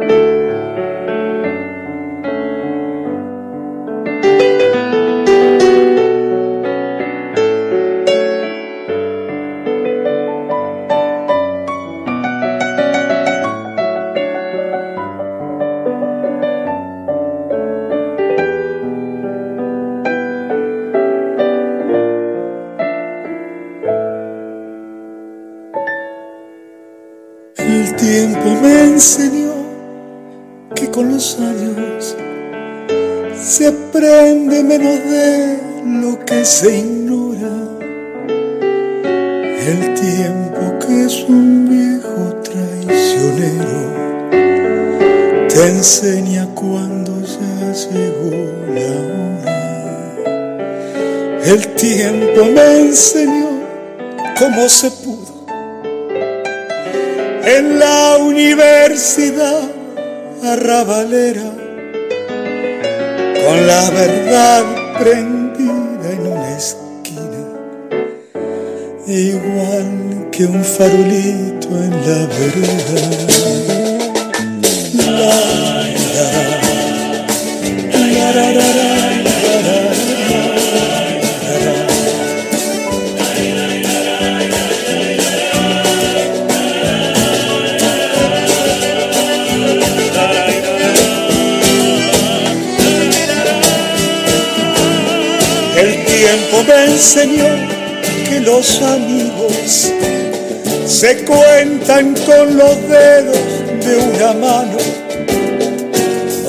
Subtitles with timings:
[0.00, 0.23] se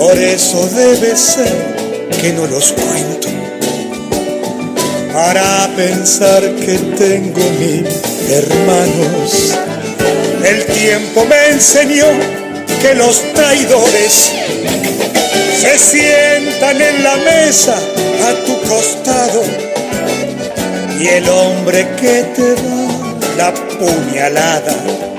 [0.06, 1.52] Por eso debe ser
[2.22, 3.28] que no los cuento.
[5.12, 7.88] Para pensar que tengo mil
[8.30, 9.56] hermanos.
[10.46, 12.06] El tiempo me enseñó
[12.84, 14.32] que los traidores
[15.60, 19.42] se sientan en la mesa a tu costado
[21.00, 25.15] y el hombre que te da la puñalada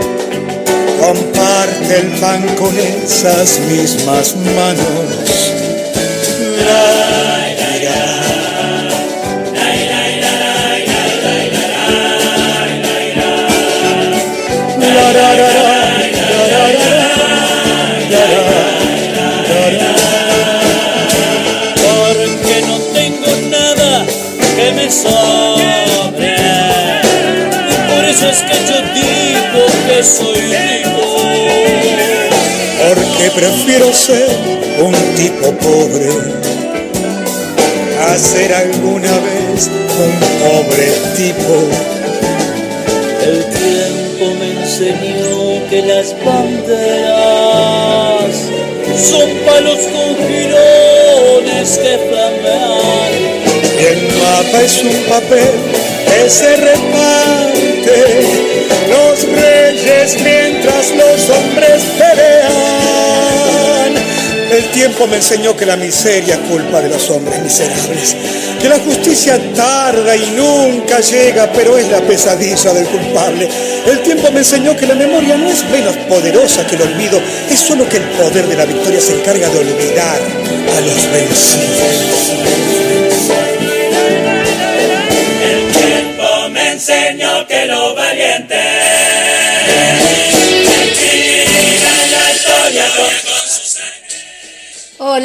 [1.07, 5.47] comparte el pan con esas mismas manos.
[33.37, 34.29] Prefiero ser
[34.81, 36.09] un tipo pobre
[38.09, 39.71] a ser alguna vez
[40.07, 40.87] un pobre
[41.17, 41.55] tipo.
[43.23, 47.15] El tiempo me enseñó que las banderas
[48.97, 53.15] son palos con girones que flamean.
[53.79, 55.55] Y el mapa es un papel
[56.07, 57.99] que se reparte
[58.89, 60.17] los reyes
[64.77, 68.15] tiempo me enseñó que la miseria culpa de los hombres miserables,
[68.61, 73.49] que la justicia tarda y nunca llega, pero es la pesadilla del culpable.
[73.87, 77.19] El tiempo me enseñó que la memoria no es menos poderosa que el olvido,
[77.51, 80.19] es solo que el poder de la victoria se encarga de olvidar
[80.77, 81.96] a los vencidos.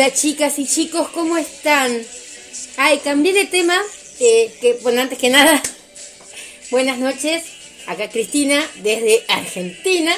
[0.01, 1.95] Hola chicas y chicos, ¿cómo están?
[2.78, 3.79] Ay, cambié de tema,
[4.17, 5.62] que bueno, antes que nada,
[6.72, 7.44] buenas noches,
[7.85, 10.11] acá Cristina desde Argentina.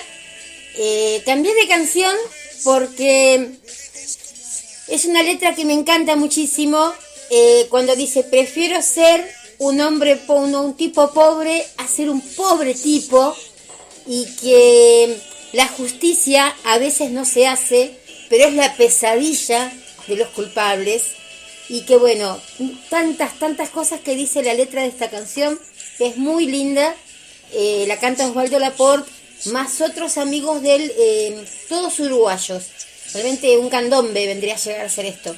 [0.78, 2.16] Eh, cambié de canción
[2.64, 3.50] porque
[4.88, 6.94] es una letra que me encanta muchísimo
[7.30, 13.36] eh, cuando dice, prefiero ser un hombre, un tipo pobre a ser un pobre tipo
[14.08, 15.20] y que
[15.52, 18.00] la justicia a veces no se hace,
[18.30, 19.72] pero es la pesadilla
[20.08, 21.14] de los culpables
[21.70, 22.40] y que bueno,
[22.90, 25.60] tantas, tantas cosas que dice la letra de esta canción,
[25.98, 26.96] que es muy linda,
[27.54, 29.10] eh, la canta Osvaldo Laporte,
[29.46, 32.64] más otros amigos de él, eh, todos uruguayos.
[33.14, 35.36] Realmente un candombe vendría a llegar a ser esto.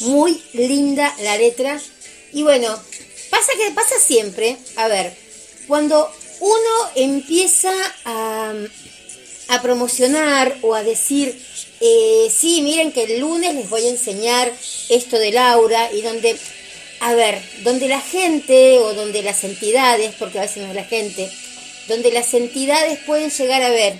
[0.00, 1.80] Muy linda la letra
[2.32, 2.68] y bueno,
[3.30, 5.16] pasa que pasa siempre, a ver,
[5.68, 6.10] cuando
[6.40, 7.72] uno empieza
[8.04, 8.52] a,
[9.62, 11.38] promocionar o a decir,
[11.80, 14.52] eh, sí, miren que el lunes les voy a enseñar
[14.88, 16.36] esto de Laura y donde,
[17.00, 20.84] a ver, donde la gente o donde las entidades, porque a veces no es la
[20.84, 21.30] gente,
[21.88, 23.94] donde las entidades pueden llegar a ver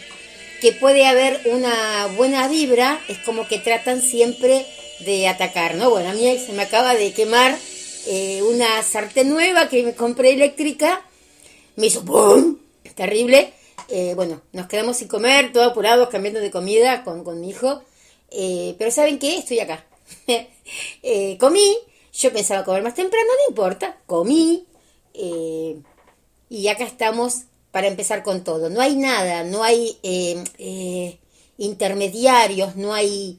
[0.61, 4.65] que puede haber una buena vibra, es como que tratan siempre
[5.01, 5.91] de atacar, ¿no?
[5.91, 7.57] Bueno, a mí se me acaba de quemar
[8.07, 11.03] eh, una sartén nueva que me compré eléctrica,
[11.77, 12.59] me hizo ¡pum!
[12.95, 13.53] Terrible.
[13.89, 17.83] Eh, bueno, nos quedamos sin comer, todos apurados, cambiando de comida con, con mi hijo.
[18.31, 19.39] Eh, pero ¿saben qué?
[19.39, 19.85] Estoy acá.
[21.39, 21.77] comí,
[22.13, 24.67] yo pensaba comer más temprano, no importa, comí.
[26.49, 28.71] y acá estamos para empezar con todo.
[28.71, 29.99] No hay nada, no hay
[31.59, 33.39] intermediarios, no hay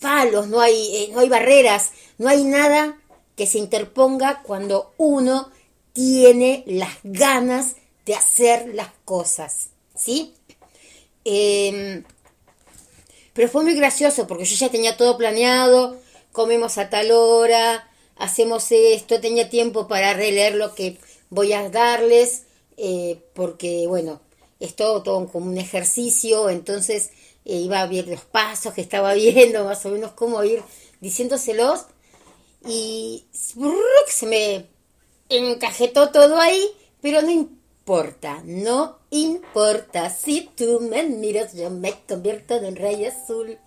[0.00, 2.98] palos, no hay, no hay barreras, no hay nada
[3.36, 5.50] que se interponga cuando uno
[5.92, 7.76] tiene las ganas
[8.08, 10.32] de hacer las cosas, ¿sí?
[11.26, 12.02] Em,
[13.34, 16.00] pero fue muy gracioso porque yo ya tenía todo planeado,
[16.32, 20.96] comemos a tal hora, hacemos esto, tenía tiempo para releer lo que
[21.28, 22.44] voy a darles,
[22.78, 24.22] eh, porque bueno,
[24.58, 27.10] es todo, como un ejercicio, entonces
[27.44, 30.62] eh, iba a ver los pasos que estaba viendo, más o menos cómo ir
[31.02, 31.84] diciéndoselos,
[32.66, 33.26] y
[34.06, 34.66] se me
[35.28, 36.66] encajetó todo ahí,
[37.02, 37.57] pero no importa,
[38.44, 40.10] no importa.
[40.10, 43.58] Si tú me miras, yo me convierto en rey azul.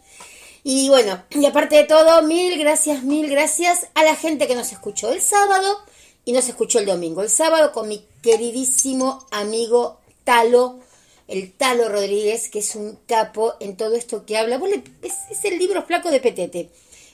[0.63, 4.71] Y bueno, y aparte de todo, mil gracias, mil gracias a la gente que nos
[4.71, 5.75] escuchó el sábado
[6.23, 7.23] y nos escuchó el domingo.
[7.23, 10.79] El sábado con mi queridísimo amigo Talo,
[11.27, 14.61] el Talo Rodríguez, que es un capo en todo esto que habla.
[15.01, 16.69] es, es el libro flaco de Petete.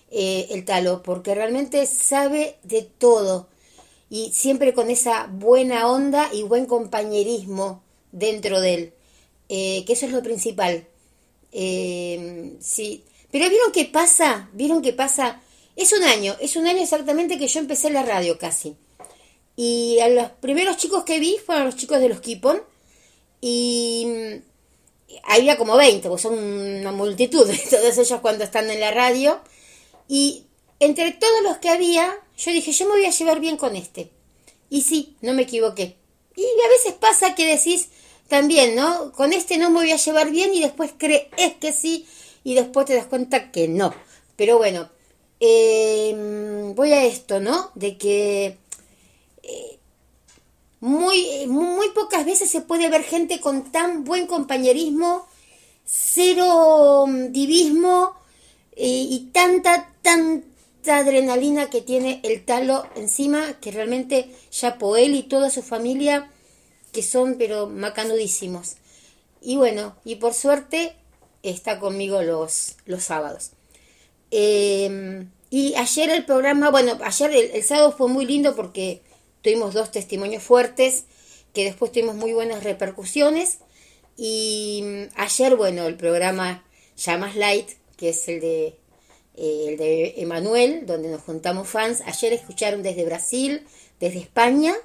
[0.09, 3.47] Eh, el talo, porque realmente sabe de todo
[4.09, 8.93] y siempre con esa buena onda y buen compañerismo dentro de él,
[9.49, 10.87] eh, que eso es lo principal.
[11.51, 15.41] Eh, sí, pero vieron qué pasa, vieron qué pasa.
[15.75, 18.75] Es un año, es un año exactamente que yo empecé la radio casi.
[19.55, 22.61] Y a los primeros chicos que vi fueron los chicos de los Kipon.
[23.41, 28.91] Y mm, había como 20, pues son una multitud, todos ellos cuando están en la
[28.91, 29.41] radio.
[30.07, 30.45] Y
[30.79, 34.11] entre todos los que había, yo dije, yo me voy a llevar bien con este.
[34.69, 35.97] Y sí, no me equivoqué.
[36.35, 37.89] Y a veces pasa que decís
[38.27, 39.11] también, ¿no?
[39.13, 41.27] Con este no me voy a llevar bien y después crees
[41.59, 42.05] que sí
[42.43, 43.93] y después te das cuenta que no.
[44.35, 44.89] Pero bueno,
[45.39, 47.71] em, voy a esto, ¿no?
[47.73, 48.57] De que
[49.43, 49.79] eh,
[50.79, 55.27] muy, muy pocas veces se puede ver gente con tan buen compañerismo,
[55.85, 58.13] cero mm, divismo
[58.79, 59.91] y tanta,
[60.89, 66.31] adrenalina que tiene el talo encima, que realmente ya él y toda su familia,
[66.91, 68.77] que son pero macanudísimos.
[69.41, 70.95] Y bueno, y por suerte
[71.43, 73.51] está conmigo los, los sábados.
[74.31, 79.01] Em, y ayer el programa, bueno, ayer el, sábado fue muy lindo porque
[79.41, 81.05] tuvimos dos testimonios fuertes,
[81.53, 83.59] que después tuvimos muy buenas repercusiones.
[84.17, 86.65] Y mm, ayer, bueno, el programa
[86.97, 88.77] ya más light, que es el de,
[89.37, 92.01] eh, el de Emanuel, donde nos juntamos fans.
[92.05, 93.67] Ayer escucharon desde Brasil,
[93.99, 94.75] desde España,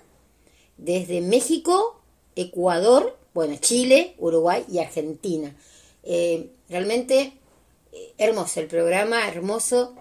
[0.76, 1.98] desde México,
[2.36, 5.56] Ecuador, bueno, Chile, Uruguay y Argentina.
[6.02, 7.32] Eh, realmente
[7.92, 9.94] eh, hermoso el programa, hermoso,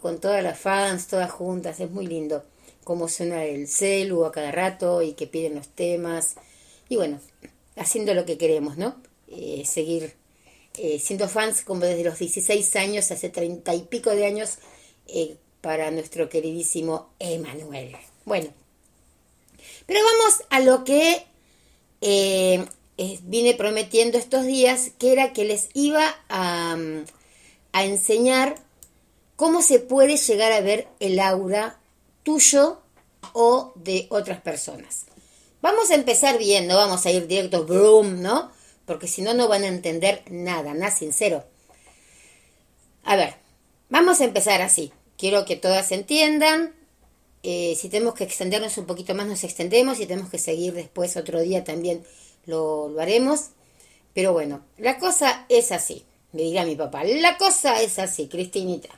[0.00, 2.42] con todas las fans, todas juntas, es muy lindo
[2.84, 6.36] cómo suena el celu a cada rato y que piden los temas.
[6.88, 7.20] Y bueno,
[7.76, 8.96] haciendo lo que queremos, ¿no?
[9.64, 10.14] seguir
[10.76, 14.58] eh, siendo fans como desde los 16 años, hace 30 y pico de años,
[15.06, 17.96] eh, para nuestro queridísimo Emanuel.
[18.24, 18.50] Bueno,
[19.86, 21.24] pero vamos a lo que
[22.00, 22.64] eh,
[23.22, 26.76] vine prometiendo estos días, que era que les iba a,
[27.72, 28.56] a enseñar
[29.36, 31.78] cómo se puede llegar a ver el aura
[32.24, 32.80] tuyo
[33.32, 35.06] o de otras personas.
[35.62, 38.50] Vamos a empezar bien, no vamos a ir directo, boom, ¿no?
[38.86, 41.44] Porque si no, no van a entender nada, nada sincero.
[43.04, 43.34] A ver,
[43.88, 44.92] vamos a empezar así.
[45.16, 46.74] Quiero que todas entiendan.
[47.42, 49.98] Eh, si tenemos que extendernos un poquito más, nos extendemos.
[49.98, 52.04] Si tenemos que seguir después otro día, también
[52.46, 53.50] lo, haremos.
[54.14, 56.04] Pero bueno, la cosa es así.
[56.32, 58.88] Me dirá mi papá, la cosa es así, Cristinita.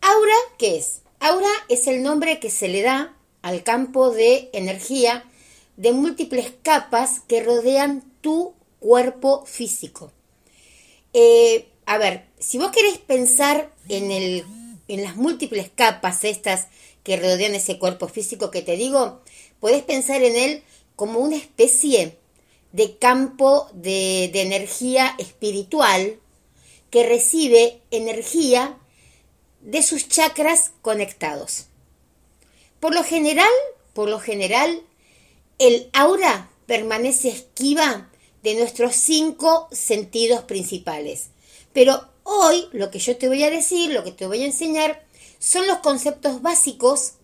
[0.00, 1.00] Aura, ¿qué es?
[1.18, 5.24] Aura es el nombre que se le da al campo de energía
[5.76, 10.10] de múltiples capas que rodean tu cuerpo físico.
[11.12, 14.46] Eh, a ver, si vos querés pensar en, el,
[14.88, 16.68] en las múltiples capas estas
[17.02, 19.20] que rodean ese cuerpo físico que te digo,
[19.60, 20.62] podés pensar en él
[20.96, 22.16] como una especie
[22.72, 26.18] de campo de, de energía espiritual
[26.88, 28.78] que recibe energía
[29.60, 31.66] de sus chakras conectados.
[32.80, 33.52] Por lo general,
[33.92, 34.80] por lo general,
[35.58, 38.10] el aura permanece esquiva
[38.44, 41.30] de nuestros cinco sentidos principales.
[41.72, 45.02] Pero hoy lo que yo te voy a decir, lo que te voy a enseñar,
[45.38, 47.14] son los conceptos básicos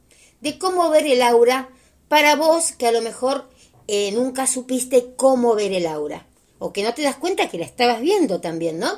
[0.41, 1.69] de cómo ver el aura
[2.09, 3.51] para vos que a lo mejor
[3.87, 6.27] eh, nunca supiste cómo ver el aura
[6.59, 8.91] o que no te das cuenta que la estabas viendo también, ¿no?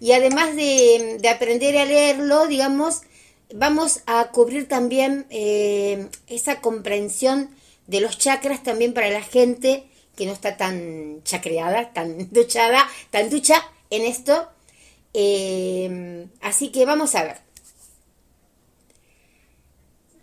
[0.00, 3.02] Y además de, aprender a leerlo, digamos,
[3.54, 7.50] vamos a cubrir también eh, esa comprensión
[7.86, 9.88] de los chakras también para la gente
[10.18, 14.48] que no está tan chacreada, tan duchada, tan ducha en esto.
[15.14, 17.38] Eh, así que vamos a ver.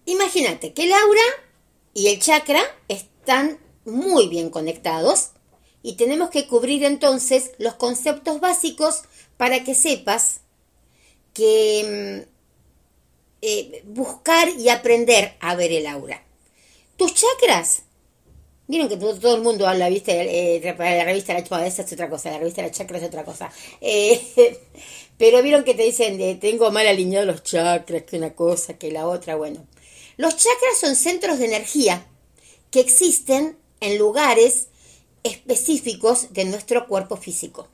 [0.06, 1.22] Imagínate que el aura
[1.94, 5.32] y el chakra están muy bien conectados
[5.82, 9.04] y tenemos que cubrir entonces los conceptos básicos
[9.38, 10.42] para que sepas
[11.34, 12.30] que mm,
[13.42, 16.22] eh, buscar y aprender a ver el aura.
[16.98, 17.85] Tus chakras,
[18.68, 22.32] miren que todo, el mundo habla, viste, eh, la revista La Chakra es otra cosa,
[22.32, 23.52] la revista La Chakra es otra cosa.
[23.82, 24.60] Eh,
[25.18, 28.92] pero vieron que te dicen, de, tengo mal alineados los chakras, que una cosa, que
[28.92, 29.66] la otra, bueno.
[30.18, 32.06] Los chakras son centros de energía
[32.72, 34.68] que existen en lugares
[35.24, 37.68] específicos de nuestro cuerpo físico.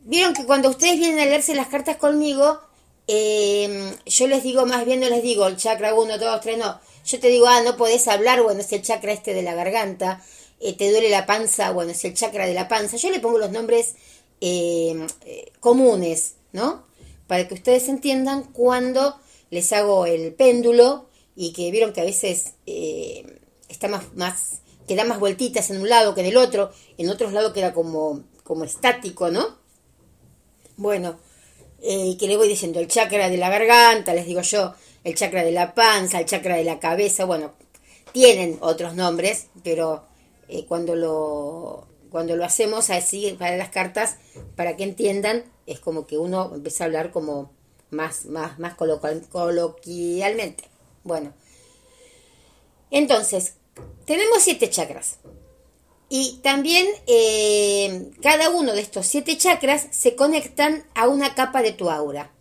[0.00, 2.60] Vieron que cuando ustedes vienen a leerse las cartas conmigo,
[3.06, 6.80] em, yo les digo, más bien no les digo el chakra 1, 2, 3, no.
[7.10, 10.22] Yo te digo, ah, no podés hablar, bueno, es el chakra este de la garganta,
[10.60, 12.96] eh, te duele la panza, bueno, es el chakra de la panza.
[12.96, 13.96] Yo le pongo los nombres
[14.40, 16.84] em, eh, comunes, ¿no?
[17.26, 19.16] Para que ustedes entiendan cuando
[19.50, 24.94] les hago el péndulo y que vieron que a veces eh, está más, más, que
[24.94, 28.22] da más vueltitas en un lado que en el otro, en otros lados queda como,
[28.44, 29.58] como estático, ¿no?
[30.76, 31.18] Bueno,
[31.82, 34.74] eh, que le voy diciendo el chakra de la garganta, les digo yo,
[35.04, 37.52] el chakra de la panza, el chakra de la cabeza, bueno,
[38.12, 40.04] tienen otros nombres, pero
[40.48, 44.16] eh, cuando lo cuando lo hacemos así para las cartas,
[44.56, 47.52] para que entiendan, es como que uno empieza a hablar como
[47.90, 50.64] más, más, más coloquialmente.
[51.04, 51.32] Bueno,
[52.90, 53.54] entonces,
[54.04, 55.18] tenemos siete chakras.
[56.08, 61.72] Y también eh, cada uno de estos siete chakras se conectan a una capa de
[61.72, 62.32] tu aura.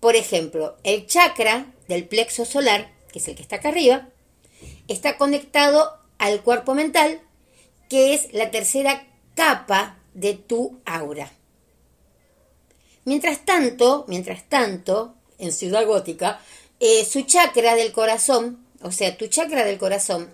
[0.00, 4.08] Por ejemplo, el chakra del plexo solar, que es el que está acá arriba,
[4.88, 7.20] está conectado al cuerpo mental,
[7.88, 11.30] que es la tercera capa de tu aura.
[13.04, 16.40] Mientras tanto, mientras tanto, en Ciudad Gótica,
[16.80, 20.32] eh, su chakra del corazón, o sea, tu chakra del corazón,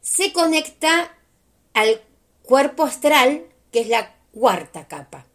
[0.00, 1.16] se conecta
[1.74, 2.02] al
[2.42, 5.26] cuerpo astral, que es la cuarta capa.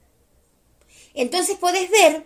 [1.13, 2.25] Entonces puedes ver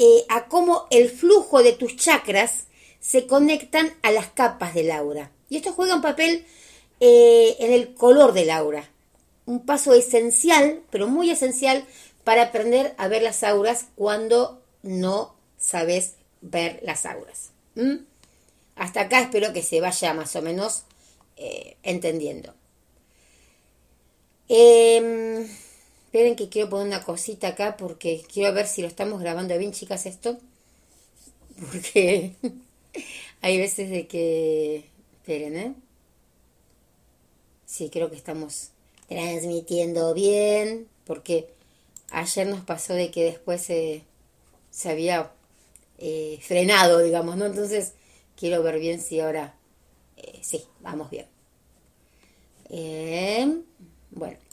[0.00, 2.66] eh, a cómo el flujo de tus chakras
[3.00, 5.32] se conectan a las capas del aura.
[5.50, 6.46] Y esto juega un papel
[7.00, 8.88] eh, en el color del aura.
[9.44, 11.84] Un paso esencial, pero muy esencial,
[12.22, 17.50] para aprender a ver las auras cuando no sabes ver las auras.
[18.76, 20.84] Hasta acá espero que se vaya más o menos
[21.36, 22.54] eh, entendiendo.
[24.48, 25.48] Eh,
[26.08, 29.72] esperen que quiero poner una cosita acá porque quiero ver si lo estamos grabando bien,
[29.72, 30.38] chicas, esto.
[31.60, 32.34] Porque
[33.40, 34.84] hay veces de que...
[35.22, 35.74] Esperen, ¿eh?
[37.66, 38.70] Sí, creo que estamos
[39.08, 41.48] transmitiendo bien porque
[42.10, 44.02] ayer nos pasó de que después se,
[44.70, 45.32] se había
[45.98, 47.46] eh, frenado, digamos, ¿no?
[47.46, 47.94] Entonces
[48.36, 49.56] quiero ver bien si ahora,
[50.16, 51.26] eh, sí, vamos bien.
[52.70, 53.62] Eh,
[54.10, 54.47] bueno.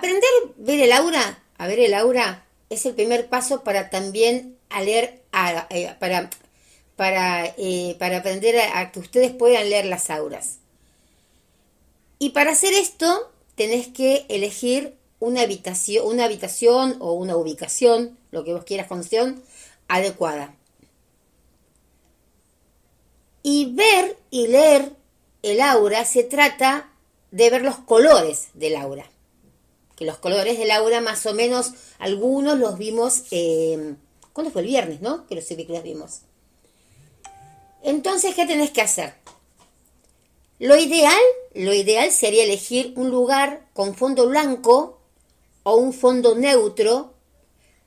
[0.00, 4.56] Aprender a ver el aura, a ver el aura, es el primer paso para también
[4.70, 6.30] a leer, para,
[6.96, 7.54] para,
[7.98, 10.56] para aprender a que ustedes puedan leer las auras.
[12.18, 18.42] Y para hacer esto, tenés que elegir una habitación, una habitación o una ubicación, lo
[18.42, 19.04] que vos quieras con
[19.86, 20.54] adecuada.
[23.42, 24.92] Y ver y leer
[25.42, 26.90] el aura se trata
[27.32, 29.04] de ver los colores del aura.
[30.00, 33.96] Que los colores del aura más o menos algunos los vimos, eh,
[34.32, 35.26] ¿cuándo fue el viernes, no?
[35.26, 36.22] Que los los vimos.
[37.82, 39.12] Entonces, ¿qué tenés que hacer?
[40.58, 41.20] Lo ideal,
[41.52, 45.02] lo ideal sería elegir un lugar con fondo blanco
[45.64, 47.12] o un fondo neutro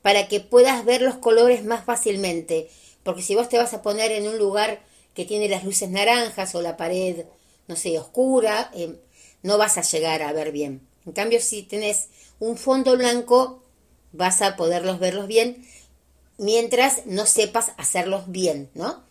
[0.00, 2.70] para que puedas ver los colores más fácilmente.
[3.02, 6.54] Porque si vos te vas a poner en un lugar que tiene las luces naranjas
[6.54, 7.24] o la pared,
[7.66, 9.00] no sé, oscura, eh,
[9.42, 10.93] no vas a llegar a ver bien.
[11.06, 12.08] En cambio, si tenés
[12.38, 13.62] un fondo blanco,
[14.12, 15.66] vas a poderlos verlos bien
[16.38, 19.02] mientras no sepas hacerlos bien, ¿no?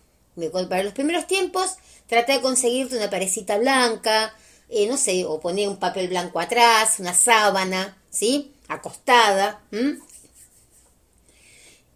[0.70, 1.76] Para los primeros tiempos
[2.08, 4.36] trata de conseguirte una parecita blanca,
[4.70, 8.54] eh, no sé, o poner un papel blanco atrás, una sábana, ¿sí?
[8.68, 9.62] Acostada.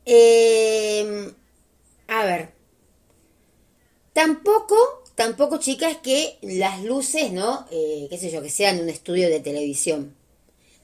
[0.05, 1.33] Em,
[2.07, 2.53] a ver.
[4.13, 7.65] Tampoco, tampoco, chicas, que las luces, ¿no?
[7.71, 10.15] Eh, qué sé yo, que sean un estudio de televisión.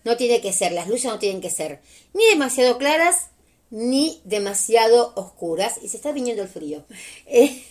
[0.04, 1.82] No tiene que ser, las luces no tienen que ser
[2.14, 3.28] ni demasiado claras
[3.70, 5.76] ni demasiado oscuras.
[5.84, 6.84] Y se está viniendo el frío.
[7.28, 7.64] Eh,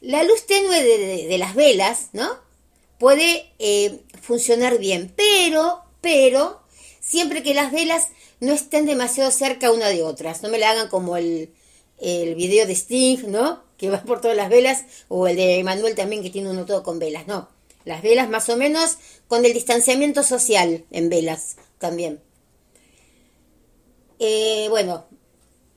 [0.00, 2.28] la luz tenue de, las velas, ¿no?
[2.98, 6.60] Puede eh, funcionar bien, pero, pero,
[7.00, 10.42] siempre que las velas no estén demasiado cerca una de otras.
[10.42, 11.54] No me la hagan como el,
[11.98, 13.62] el video de Sting, ¿no?
[13.84, 16.82] Que va por todas las velas, o el de Manuel también, que tiene uno todo
[16.82, 17.50] con velas, no.
[17.84, 18.96] Las velas más o menos
[19.28, 22.18] con el distanciamiento social en velas también.
[24.18, 25.04] Eh, bueno,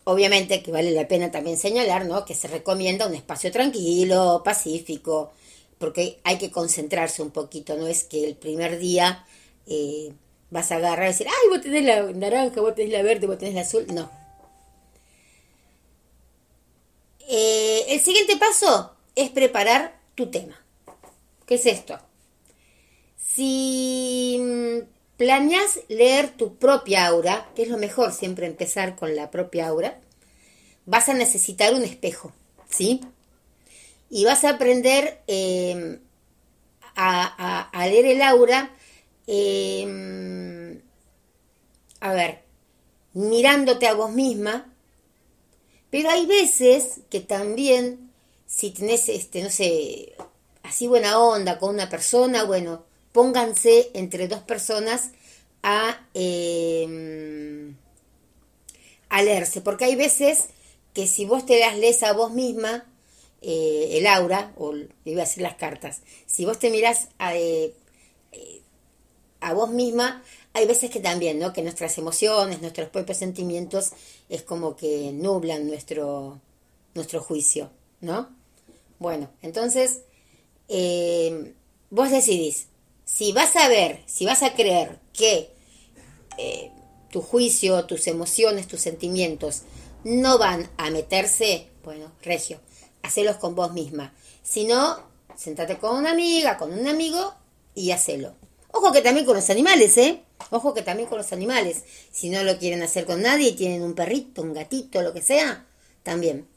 [0.05, 2.23] obviamente que vale la pena también señalar, ¿no?
[2.23, 5.33] Que se recomienda un espacio tranquilo, pacífico,
[5.77, 9.25] porque hay que concentrarse un poquito, no es que el primer día
[9.65, 10.13] eh,
[10.49, 13.37] vas a agarrar y decir, ay, vos tenés la naranja, vos tenés la verde, vos
[13.37, 14.09] tenés la azul, no.
[17.27, 20.55] Eh, el siguiente paso es preparar tu tema.
[21.46, 22.00] ¿Qué es esto?
[23.17, 29.29] Si mm, planeas leer tu propia aura, que es lo mejor siempre empezar con la
[29.29, 30.00] propia aura,
[30.86, 32.31] vas a necesitar un espejo,
[32.69, 33.01] ¿sí?
[34.10, 36.00] Y vas a aprender em,
[36.96, 38.72] a, leer el aura,
[39.27, 40.81] em,
[42.00, 42.43] a ver,
[43.13, 44.74] mirándote a vos misma,
[45.89, 48.12] pero hay veces que también,
[48.46, 50.13] si tenés, este, no sé,
[50.63, 55.12] así buena onda con una persona, bueno, pónganse entre dos personas
[55.63, 57.74] a, eh,
[59.10, 60.48] a leerse, porque hay veces
[60.94, 62.86] que si vos te las lees a vos misma,
[63.41, 64.74] eh, el aura, o
[65.06, 67.74] iba a decir las cartas, si vos te mirás a, eh,
[69.39, 70.24] a vos misma,
[70.57, 71.53] hay veces que también, ¿no?
[71.53, 73.91] Que nuestras emociones, nuestros propios sentimientos
[74.27, 76.41] es como que nublan nuestro,
[76.95, 77.69] nuestro juicio,
[78.01, 78.29] ¿no?
[78.97, 80.01] Bueno, entonces,
[80.67, 81.53] eh,
[81.91, 82.69] vos decidís,
[83.05, 85.51] si vas a ver, si vas a creer que
[86.39, 86.71] eh,
[87.12, 89.62] tu juicio, tus emociones, tus sentimientos
[90.03, 92.60] no van a meterse, bueno, regio,
[93.03, 94.12] hacelos con vos misma.
[94.41, 94.97] Si no,
[95.36, 97.36] sentate con una amiga, con un amigo
[97.75, 98.34] y hacelo.
[98.77, 100.21] Ojo que también con los animales, ¿eh?
[100.51, 101.83] Ojo que también con los animales.
[102.11, 105.21] Si no lo quieren hacer con nadie y tienen un perrito, un gatito, lo que
[105.23, 105.65] sea,
[106.03, 106.47] también.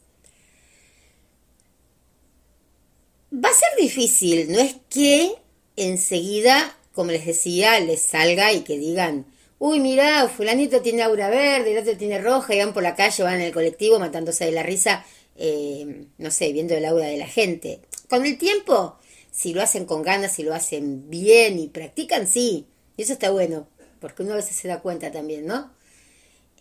[3.32, 5.32] Va a ser difícil, no es que
[5.76, 9.24] enseguida, como les decía, les salga y que digan,
[9.58, 13.22] uy, mira, fulanito tiene aura verde, el otro tiene roja, y van por la calle,
[13.22, 15.06] van en el colectivo matándose de la risa,
[15.36, 17.80] eh, no sé, viendo el aura de la gente.
[18.10, 18.98] Con el tiempo,
[19.30, 22.66] si lo hacen con ganas, si lo hacen bien y practican, sí,
[22.96, 23.68] y eso está bueno,
[24.00, 25.70] porque uno a veces se da cuenta también, ¿no?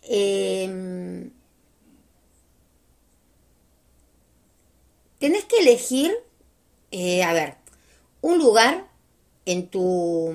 [0.02, 1.30] Em,
[5.18, 6.12] tenés que elegir,
[6.90, 7.56] eh, a ver,
[8.22, 8.88] un lugar
[9.46, 10.32] en tu,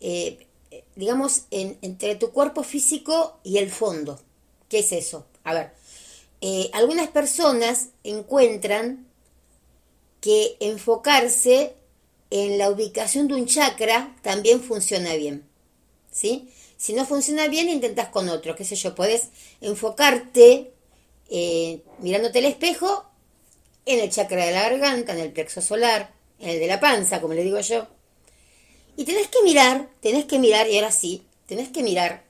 [0.00, 0.46] eh,
[0.96, 4.20] digamos, entre tu cuerpo físico y el fondo.
[4.68, 5.26] ¿Qué es eso?
[5.44, 5.72] A ver,
[6.40, 9.06] eh, algunas personas encuentran
[10.24, 11.74] que enfocarse
[12.30, 15.46] en la ubicación de un chakra también funciona bien.
[16.10, 16.48] ¿Sí?
[16.78, 18.56] Si no funciona bien, intentas con otro.
[18.56, 18.94] ¿Qué sé yo?
[18.94, 19.28] Puedes
[19.60, 20.72] enfocarte
[21.28, 23.04] eh, mirándote el espejo
[23.84, 27.20] en el chakra de la garganta, en el plexo solar, en el de la panza,
[27.20, 27.86] como le digo yo.
[28.96, 32.24] Y tenés que mirar, tenés que mirar, y ahora sí, tenés que mirar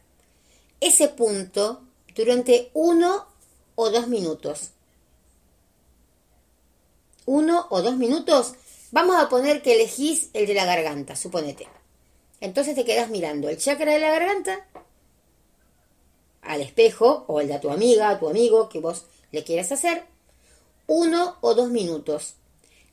[0.81, 1.85] ese punto
[2.17, 3.29] durante uno
[3.77, 4.74] o dos minutos.
[7.27, 8.55] Uno o dos minutos,
[8.91, 11.69] vamos a poner que elegís el de la garganta, suponete.
[12.41, 14.67] Entonces te quedas mirando el chakra de la garganta
[16.43, 20.05] al espejo o el de tu amiga, a tu amigo que vos le quieras hacer,
[20.87, 22.35] uno o dos minutos,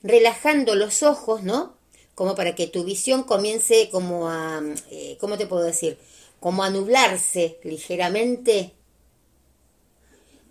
[0.01, 1.75] relajando los ojos, ¿no?
[2.15, 5.97] Como para que tu visión comience como a, eh, ¿cómo te puedo decir?
[6.39, 8.73] Como a nublarse ligeramente.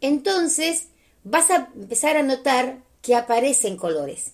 [0.01, 0.89] Entonces
[1.25, 4.33] vas a empezar a notar que aparecen colores.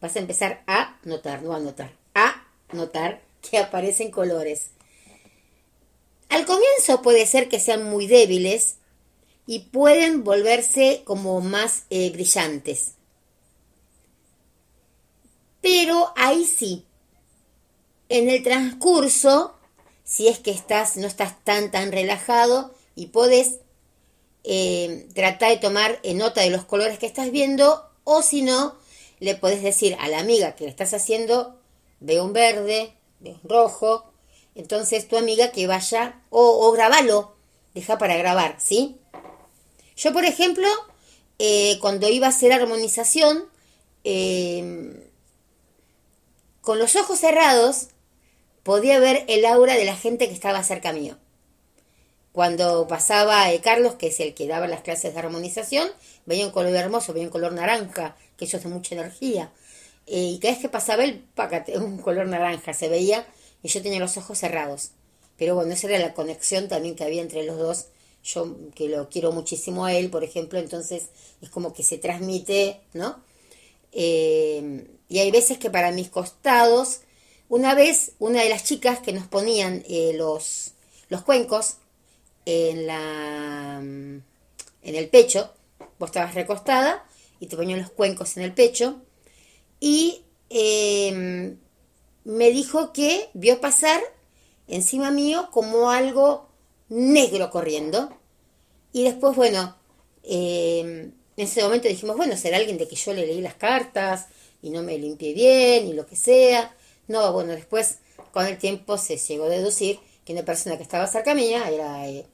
[0.00, 4.70] Vas a empezar a notar, no a notar, a notar que aparecen colores.
[6.28, 8.78] Al comienzo puede ser que sean muy débiles,
[9.48, 12.92] y pueden volverse como más eh, brillantes.
[15.62, 16.84] Pero ahí sí,
[18.10, 19.58] en el transcurso,
[20.04, 23.60] si es que estás, no estás tan tan relajado y puedes
[24.50, 28.74] eh, trata de tomar nota de los colores que estás viendo o si no,
[29.20, 31.60] le podés decir a la amiga que le estás haciendo,
[32.00, 34.10] ve un verde, ve un rojo,
[34.54, 37.36] entonces tu amiga que vaya o, o grabalo,
[37.74, 38.96] deja para grabar, ¿sí?
[39.96, 40.66] Yo, por ejemplo,
[41.38, 43.44] eh, cuando iba a hacer armonización,
[44.04, 45.10] eh,
[46.62, 47.88] con los ojos cerrados,
[48.62, 51.18] podía ver el aura de la gente que estaba cerca mío.
[52.38, 55.88] Cuando pasaba eh, Carlos, que es el que daba las clases de armonización,
[56.24, 59.50] veía un color hermoso, veía un color naranja, que eso es de mucha energía.
[60.06, 61.24] y cada vez que pasaba él,
[61.80, 63.26] un color naranja se veía,
[63.60, 64.92] y yo tenía los ojos cerrados.
[65.36, 67.86] Pero bueno, esa era la conexión también que había entre los dos
[68.22, 71.08] yo que lo quiero muchísimo a él, por ejemplo, entonces
[71.42, 73.20] es como que se transmite, ¿no?
[73.90, 77.00] Eh, y hay veces que para mis costados,
[77.48, 80.72] una vez una de las chicas que nos ponían eh, los
[81.24, 81.78] cuencos
[82.48, 84.24] en, la, en
[84.82, 85.52] el pecho,
[85.98, 87.04] vos estabas recostada
[87.40, 89.02] y te ponían los cuencos en el pecho,
[89.80, 91.54] y eh,
[92.24, 94.00] me dijo que vio pasar
[94.66, 96.48] encima mío como algo
[96.88, 98.16] negro corriendo.
[98.92, 99.76] Y después, bueno,
[100.22, 104.26] eh, en ese momento dijimos, bueno, será alguien de que yo le leí las cartas
[104.62, 106.74] y no me limpié bien y lo que sea.
[107.08, 107.98] No, bueno, después
[108.32, 112.08] con el tiempo se llegó a deducir que una persona que estaba cerca mía era
[112.08, 112.26] eh,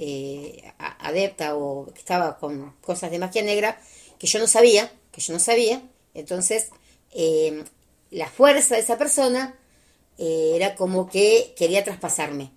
[0.00, 3.80] eh, adepta o que estaba con cosas de magia negra
[4.18, 5.82] que yo no sabía, que yo no sabía.
[6.14, 6.70] Entonces,
[8.10, 9.54] la fuerza de esa persona
[10.18, 12.52] era como que quería traspasarme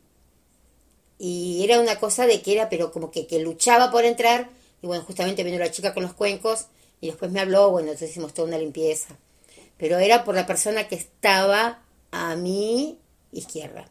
[1.24, 4.50] y era una cosa de que era, pero como que, que luchaba por entrar,
[4.82, 6.66] y bueno, justamente vino la chica con los cuencos,
[7.00, 9.16] y después me habló, bueno, entonces hicimos toda una limpieza.
[9.78, 12.98] Pero era por la persona que estaba a mi
[13.32, 13.88] izquierda.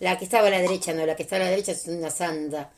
[0.00, 2.08] La que estaba a la derecha, no, la que estaba a la derecha es una
[2.10, 2.72] santa,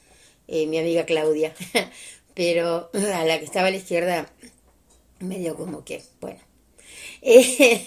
[0.48, 1.54] eh, mi amiga Claudia.
[2.34, 4.28] Pero a la que estaba a la izquierda,
[5.20, 6.40] medio como que, bueno.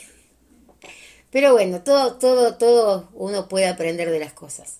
[1.30, 4.78] pero bueno, todo, todo, todo uno puede aprender de las cosas.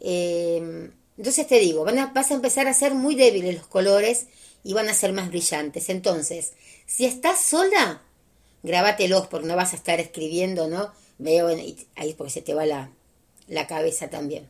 [0.00, 4.26] Em, entonces te digo, van a, vas a empezar a ser muy débiles los colores
[4.64, 5.90] y van a ser más brillantes.
[5.90, 6.52] Entonces,
[6.86, 8.02] si estás sola,
[8.62, 10.92] grábatelos porque no vas a estar escribiendo, ¿no?
[11.18, 12.90] Veo ahí porque se te va la,
[13.46, 14.48] la cabeza también.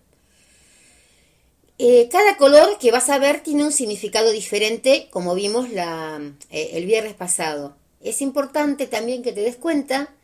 [1.83, 6.85] Eh, cada color que vas a ver tiene un significado diferente, como vimos eh, el
[6.85, 7.75] viernes pasado.
[8.03, 10.15] Es importante también que te des cuenta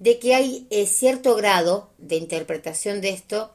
[0.00, 3.52] de que hay eh, cierto grado de interpretación de esto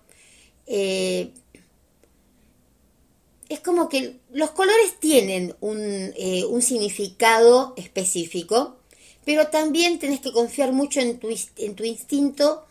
[3.50, 8.78] es como que los colores tienen un, significado específico,
[9.26, 12.66] pero también tenés que confiar mucho en tu, en tu instinto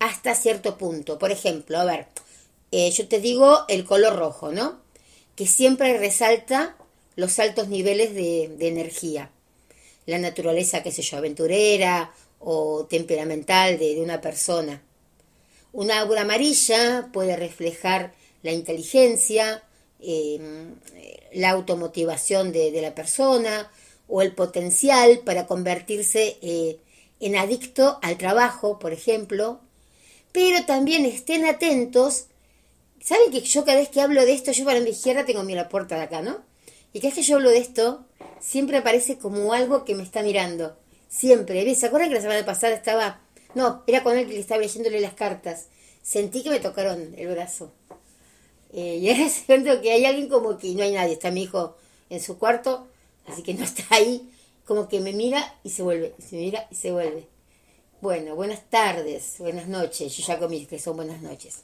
[0.00, 1.18] hasta cierto punto.
[1.18, 2.08] Por ejemplo, a ver,
[2.74, 4.80] eh, yo te digo el color rojo, ¿no?
[5.36, 6.76] Que siempre resalta
[7.16, 9.30] los altos niveles de, de energía.
[10.06, 14.82] La naturaleza, qué sé yo, aventurera o temperamental de, de una persona.
[15.72, 19.64] Una aura amarilla puede reflejar la inteligencia,
[20.00, 20.76] em,
[21.32, 23.70] la automotivación de, la persona
[24.06, 26.78] o el potencial para convertirse eh,
[27.18, 29.60] en adicto al trabajo, por ejemplo.
[30.30, 32.26] Pero también estén atentos.
[33.04, 35.54] ¿Saben que yo cada vez que hablo de esto, yo para mi izquierda tengo mi
[35.54, 36.42] la puerta de acá, ¿no?
[36.92, 38.04] Y cada vez que yo hablo de esto,
[38.40, 40.76] siempre aparece como algo que me está mirando.
[41.08, 41.72] Siempre.
[41.76, 43.20] ¿Se acuerdan que la semana pasada estaba
[43.54, 45.68] no, era con él que le estaba leyéndole las cartas.
[46.02, 47.72] Sentí que me tocaron el brazo.
[48.72, 51.14] Eh, y ahora siento que hay alguien como que no hay nadie.
[51.14, 51.76] Está mi hijo
[52.10, 52.88] en su cuarto,
[53.26, 54.30] así que no está ahí.
[54.64, 57.28] Como que me mira y se vuelve, se mira y se vuelve.
[58.00, 60.16] Bueno, buenas tardes, buenas noches.
[60.16, 61.62] Yo ya comí que son buenas noches.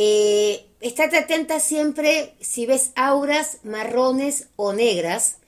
[0.00, 5.38] Eh, estate atenta siempre si ves auras marrones o negras,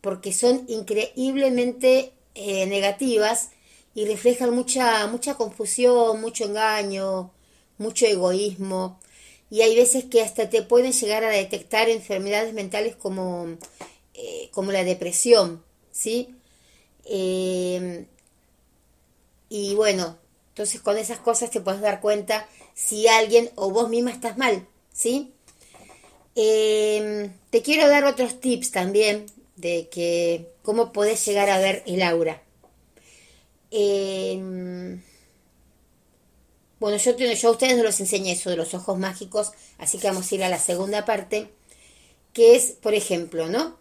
[0.00, 3.50] porque son increíblemente eh, negativas
[3.96, 7.32] y reflejan mucha, mucha confusión, mucho engaño,
[7.78, 9.00] mucho egoísmo.
[9.50, 13.56] Y hay veces que hasta te pueden llegar a detectar enfermedades mentales como,
[14.14, 16.32] eh, como la depresión, ¿sí?
[17.06, 18.06] Eh,
[19.48, 20.16] y bueno,
[20.50, 24.68] entonces con esas cosas te puedes dar cuenta si alguien o vos misma estás mal,
[24.92, 25.32] ¿sí?
[26.36, 32.02] Eh, te quiero dar otros tips también de que cómo podés llegar a ver el
[32.02, 32.42] aura.
[33.70, 35.02] Em,
[36.78, 40.08] bueno, yo, yo a ustedes no los enseñé eso de los ojos mágicos, así que
[40.08, 41.48] vamos a ir a la segunda parte,
[42.34, 43.78] que es, por ejemplo, ¿no?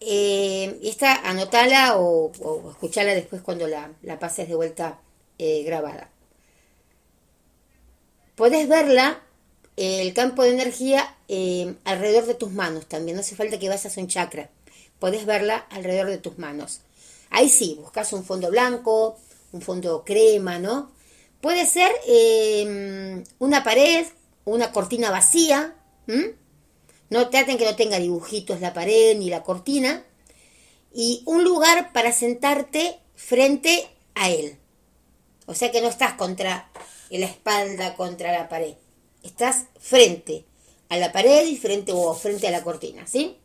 [0.00, 4.98] Eh, esta anotala o, o escuchala después cuando la, pases de vuelta
[5.38, 6.10] eh, grabada.
[8.36, 9.22] Podés verla,
[9.76, 13.96] el campo de energía, eh, alrededor de tus manos también, no hace falta que vayas
[13.96, 14.50] a un chakra,
[14.98, 16.80] podés verla alrededor de tus manos.
[17.30, 19.16] Ahí sí, buscas un fondo blanco,
[19.52, 20.92] un fondo crema, ¿no?
[21.40, 24.06] Puede ser em, una pared,
[24.44, 25.74] una cortina vacía,
[27.08, 30.04] no traten que no tenga dibujitos la pared ni la cortina,
[30.92, 34.58] y un lugar para sentarte frente a él.
[35.46, 36.70] O sea que no estás contra
[37.10, 38.74] la espalda, contra la pared.
[39.22, 40.44] Estás frente
[40.88, 43.36] a la pared y frente o frente a la cortina, ¿sí?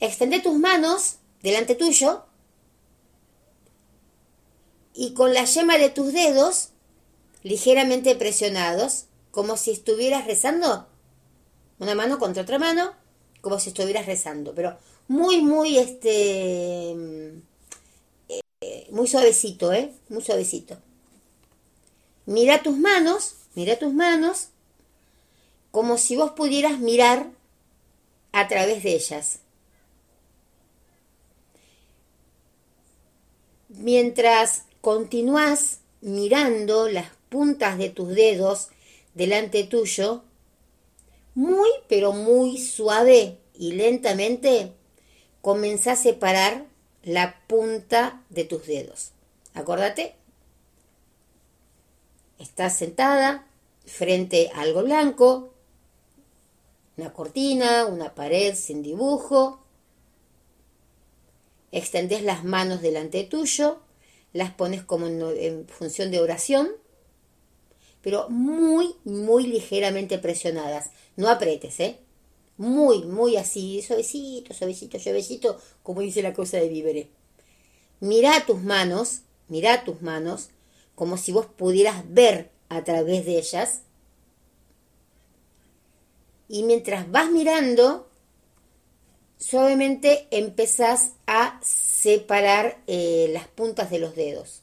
[0.00, 2.24] Extende tus manos delante tuyo
[4.94, 6.70] y con la yema de tus dedos
[7.42, 10.86] ligeramente presionados, como si estuvieras rezando,
[11.78, 12.94] una mano contra otra mano,
[13.40, 14.76] como si estuvieras rezando, pero
[15.08, 16.92] muy, muy, este,
[18.28, 19.92] eh, muy suavecito, ¿eh?
[20.08, 20.78] Muy suavecito.
[22.26, 24.48] Mira tus manos, mira tus manos,
[25.70, 27.30] como si vos pudieras mirar
[28.32, 29.40] a través de ellas.
[33.68, 38.68] Mientras continúas mirando las puntas de tus dedos
[39.14, 40.22] delante tuyo,
[41.34, 44.72] muy pero muy suave y lentamente
[45.40, 46.66] comenzá a separar
[47.02, 49.12] la punta de tus dedos.
[49.54, 50.14] Acordate,
[52.42, 53.46] estás sentada
[53.86, 55.52] frente a algo blanco,
[56.96, 59.60] una cortina, una pared sin dibujo.
[61.70, 63.80] Extendés las manos delante tuyo,
[64.32, 66.70] las pones como en, función de oración,
[68.02, 70.90] pero muy, muy ligeramente presionadas.
[71.16, 71.98] No apretes, ¿eh?
[72.58, 77.08] Muy, muy así, suavecito, suavecito, suavecito, como dice la cosa de Vivere.
[78.00, 80.50] Mira tus manos, mira tus manos,
[80.94, 83.82] como si vos pudieras ver a través de ellas
[86.52, 88.10] y mientras vas mirando,
[89.38, 94.60] suavemente empezás a separar eh, las puntas de los dedos.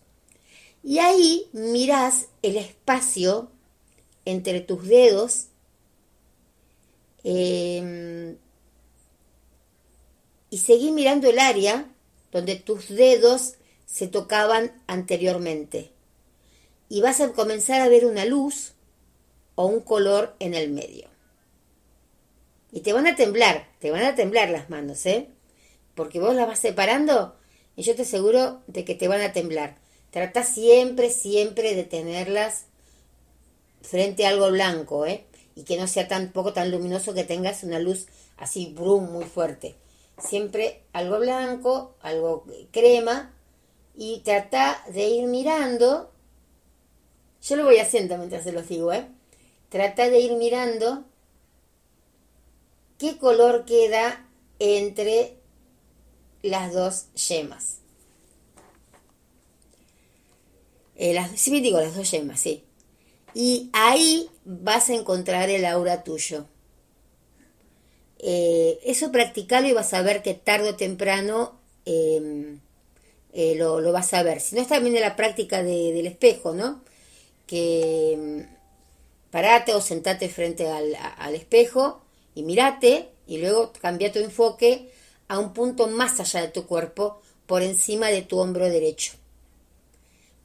[0.83, 3.49] Y ahí mirás el espacio
[4.23, 5.47] entre tus dedos
[7.23, 8.37] em,
[10.51, 11.91] y seguí mirando el área
[12.31, 13.55] donde tus dedos
[13.87, 15.91] se tocaban anteriormente.
[16.89, 18.73] Y vas a comenzar a ver una luz
[19.55, 21.07] o un color en el medio.
[22.71, 25.29] Y te van a temblar, te van a temblar las manos, ¿eh?
[25.95, 27.35] Porque vos las vas separando
[27.75, 29.77] y yo te aseguro de que te van a temblar.
[30.11, 32.65] Trata siempre, siempre de tenerlas
[33.81, 35.25] frente a algo blanco, ¿eh?
[35.55, 39.25] Y que no sea tan poco tan luminoso que tengas una luz así brum muy
[39.25, 39.75] fuerte.
[40.17, 43.33] Siempre algo blanco, algo crema
[43.95, 46.11] y trata de ir mirando.
[47.41, 49.07] Yo lo voy haciendo mientras se los digo, ¿eh?
[49.69, 51.05] Trata de ir mirando
[52.97, 54.25] qué color queda
[54.59, 55.37] entre
[56.41, 57.79] las dos yemas.
[60.95, 62.63] Eh, las, sí me digo las dos yemas, sí.
[63.33, 66.45] Y ahí vas a encontrar el aura tuyo.
[68.19, 72.59] Eh, eso practicalo y vas a ver que tarde o temprano em,
[73.31, 74.41] eh, lo, vas a ver.
[74.41, 76.83] Si no, está también de la práctica del espejo, ¿no?
[77.49, 78.45] Que em,
[79.31, 82.01] parate o sentate frente al, espejo
[82.35, 84.91] y mirate y luego cambia tu enfoque
[85.27, 89.13] a un punto más allá de tu cuerpo, por encima de tu hombro derecho.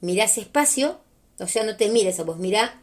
[0.01, 0.99] Mira ese espacio,
[1.39, 2.81] o sea, no te mires a vos, mira,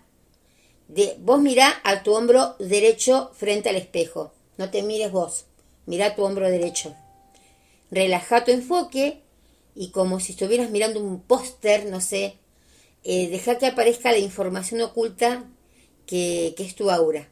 [0.87, 5.47] de, vos mira a tu hombro derecho frente al espejo, no te mires vos,
[5.87, 6.95] mira tu hombro derecho.
[7.91, 9.21] Relaja tu enfoque
[9.75, 12.39] y como si estuvieras mirando un póster, no sé,
[13.05, 15.45] eh, deja que aparezca la información oculta
[16.07, 17.29] que, que es tu aura.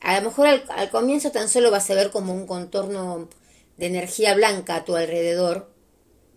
[0.00, 3.28] A lo mejor al, comienzo tan solo vas a ver como un contorno
[3.76, 5.70] de energía blanca a tu alrededor,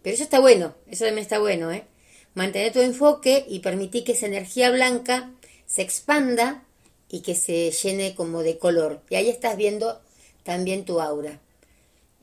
[0.01, 1.85] pero eso está bueno, eso también está bueno, ¿eh?
[2.33, 5.31] Mantener tu enfoque y permitir que esa energía blanca
[5.65, 6.63] se expanda
[7.09, 9.01] y que se llene como de color.
[9.09, 10.01] Y ahí estás viendo
[10.43, 11.39] también tu aura.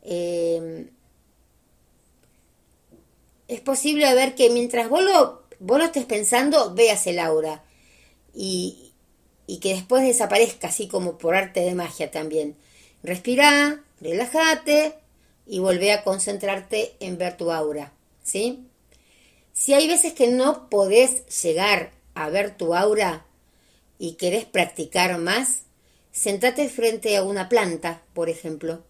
[0.03, 0.89] Em,
[3.49, 7.65] es posible ver que mientras vos lo, vos lo estés pensando, veas el aura.
[8.35, 8.85] Y,
[9.61, 12.57] que después desaparezca así como por arte de magia también.
[13.03, 14.95] Respira, relájate
[15.47, 17.93] y volvé a concentrarte en ver tu aura,
[18.23, 18.67] ¿sí?
[19.53, 23.25] Si hay veces que no podés llegar a ver tu aura
[23.99, 25.63] y querés practicar más,
[26.13, 28.83] sentate frente a una planta, por ejemplo,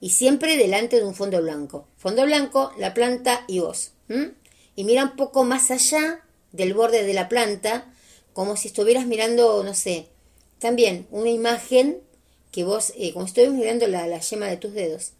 [0.00, 1.86] y siempre delante de un fondo blanco.
[1.98, 3.92] Fondo blanco, la planta y vos.
[4.80, 7.92] Y mira un poco más allá del borde de la planta
[8.32, 10.08] como si estuvieras mirando, no sé,
[10.58, 12.00] también una imagen
[12.50, 15.12] que vos, eh, como estoy mirando la, la yema de tus dedos,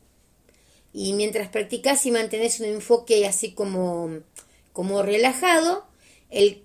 [0.95, 4.21] y mientras practicas y mantenés un enfoque así como,
[4.73, 5.85] como relajado,
[6.31, 6.65] el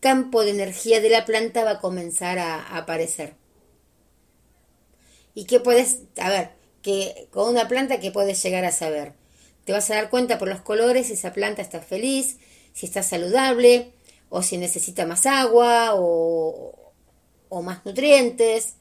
[0.00, 3.36] campo de energía de la planta va a comenzar a, aparecer.
[5.32, 6.50] ¿Y qué puedes, a ver,
[6.82, 9.14] que con una planta que puedes llegar a saber?
[9.64, 12.38] Te vas a dar cuenta por los colores si esa planta está feliz,
[12.72, 13.92] si está saludable,
[14.28, 16.92] o si necesita más agua o,
[17.48, 18.74] o más nutrientes.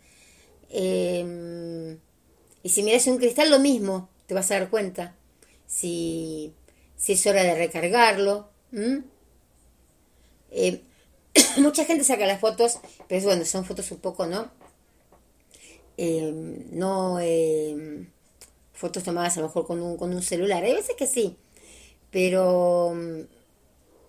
[0.69, 1.97] Em,
[2.63, 5.15] y si miras un cristal, lo mismo, te vas a dar cuenta.
[5.67, 6.53] Si,
[6.95, 8.49] si es hora de recargarlo.
[10.51, 10.81] Eh,
[11.57, 14.51] mucha gente saca las fotos, pero bueno, son fotos un poco, ¿no?
[15.97, 18.07] Em, no em,
[18.79, 20.63] fotos tomadas a lo mejor con un, con un celular.
[20.63, 21.37] Hay veces que sí,
[22.11, 22.95] pero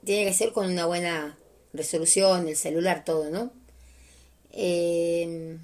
[0.05, 1.37] tiene que ser con una buena
[1.73, 3.53] resolución, el celular, todo, ¿no?
[4.53, 5.59] Em,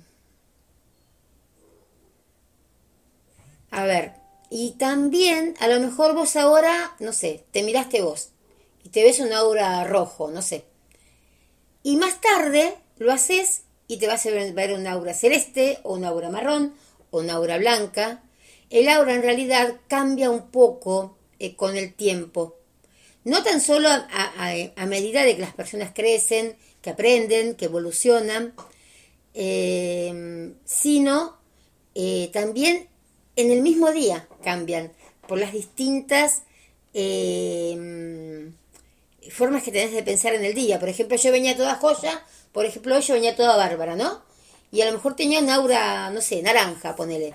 [3.71, 4.12] a ver,
[4.51, 8.31] y también, a lo mejor vos ahora, no sé, te miraste vos
[8.85, 10.64] y te ves un aura rojo, no sé.
[11.83, 16.05] Y más tarde lo haces y te vas a ver un aura celeste o un
[16.05, 16.75] aura marrón
[17.11, 18.23] o una aura blanca.
[18.70, 22.57] El aura en realidad cambia un poco eh, con el tiempo.
[23.24, 28.55] No tan solo a, medida de que las personas crecen, que aprenden, que evolucionan,
[29.35, 31.37] eh, sino
[31.94, 32.88] eh, también
[33.37, 34.92] en el mismo día cambian
[35.26, 36.42] por las distintas
[36.94, 38.50] eh,
[39.31, 40.81] formas que tenés de pensar en el día.
[40.81, 44.22] Por ejemplo, yo venía toda joya, por ejemplo, hoy yo venía toda bárbara, ¿no?
[44.72, 47.35] Y a lo mejor tenía una aura, no sé, naranja, ponele.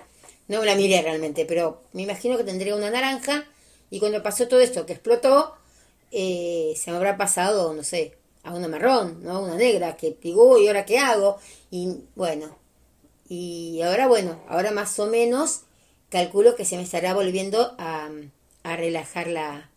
[0.51, 3.47] No la miré realmente, pero me imagino que tendría una naranja.
[3.89, 5.55] Y cuando pasó todo esto que explotó,
[6.11, 9.37] eh, se me habrá pasado, no sé, a una marrón, ¿no?
[9.37, 11.39] A una negra que pigó y ahora qué hago.
[11.69, 12.57] Y bueno,
[13.29, 15.61] y ahora bueno, ahora más o menos
[16.09, 18.09] calculo que se me estará volviendo a,
[18.63, 19.69] a relajar la,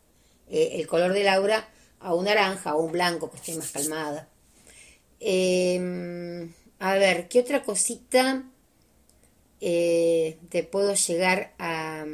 [0.50, 1.68] eh, el color del aura
[2.00, 4.28] a un naranja o un blanco que esté más calmada.
[5.20, 8.42] Em, a ver, ¿qué otra cosita
[9.66, 12.05] eh, te puedo llegar a,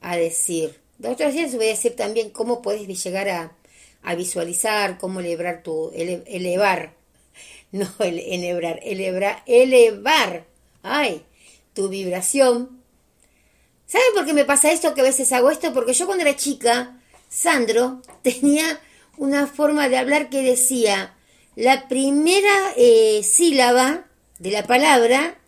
[0.00, 0.80] a decir?
[0.98, 5.90] De otros días voy a decir también cómo puedes llegar a, visualizar, cómo elevar tu,
[5.94, 6.94] elevar,
[7.72, 10.46] no enhebrar, elevar,
[10.82, 11.24] ay,
[11.72, 12.80] tu vibración.
[13.86, 14.94] ¿Saben por qué me pasa esto?
[14.94, 18.80] Que a veces hago esto, porque yo cuando era chica, Sandro tenía
[19.16, 21.16] una forma de hablar que decía
[21.56, 24.06] la primera eh, sílaba
[24.38, 25.38] de la palabra,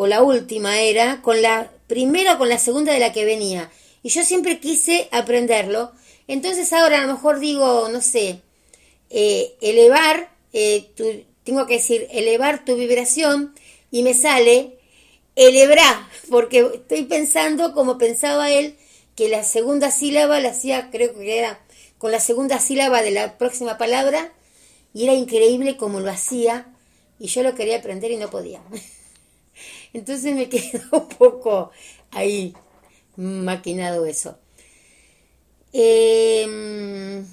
[0.00, 3.68] o la última era, con la primero con la segunda de la que venía.
[4.04, 5.90] Y yo siempre quise aprenderlo.
[6.28, 8.40] Entonces ahora a lo mejor digo, no sé,
[9.10, 10.86] eh, elevar, eh,
[11.42, 13.56] tengo que decir, elevar tu vibración
[13.90, 14.78] y me sale
[15.34, 18.76] elebra, porque estoy pensando como pensaba él,
[19.16, 21.58] que la segunda sílaba la hacía, creo que era
[21.98, 24.32] con la segunda sílaba de la próxima palabra,
[24.94, 26.72] y era increíble como lo hacía,
[27.18, 28.62] y yo lo quería aprender y no podía.
[29.92, 31.70] Entonces me quedó un poco
[32.10, 32.54] ahí
[33.16, 34.38] maquinado eso.
[35.72, 37.26] Em,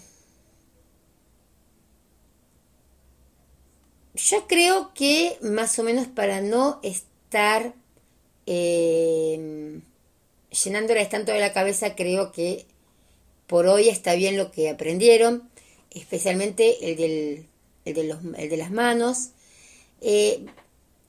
[4.14, 7.74] yo creo que más o menos para no estar
[8.46, 9.80] eh,
[10.64, 12.66] llenándoles tanto de la cabeza, creo que
[13.48, 15.50] por hoy está bien lo que aprendieron,
[15.92, 17.48] especialmente el, del,
[17.86, 19.30] el, de, los, el de las manos.
[20.02, 20.46] Eh,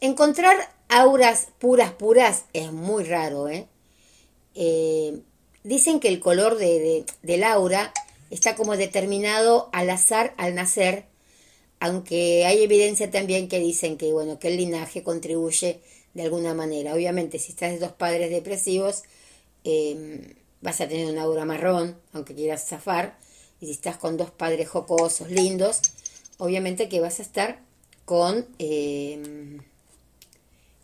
[0.00, 3.66] encontrar auras puras, puras, es muy raro, ¿eh?
[4.54, 5.20] eh
[5.66, 7.92] dicen que el color de, del aura
[8.30, 11.06] está como determinado al azar al nacer,
[11.80, 15.80] aunque hay evidencia también que dicen que, bueno, que el linaje contribuye
[16.14, 16.94] de alguna manera.
[16.94, 19.02] Obviamente, si estás de dos padres depresivos,
[19.64, 23.18] em, vas a tener un aura marrón, aunque quieras zafar.
[23.60, 25.80] Y si estás con dos padres jocosos, lindos,
[26.38, 27.60] obviamente que vas a estar
[28.04, 28.46] con...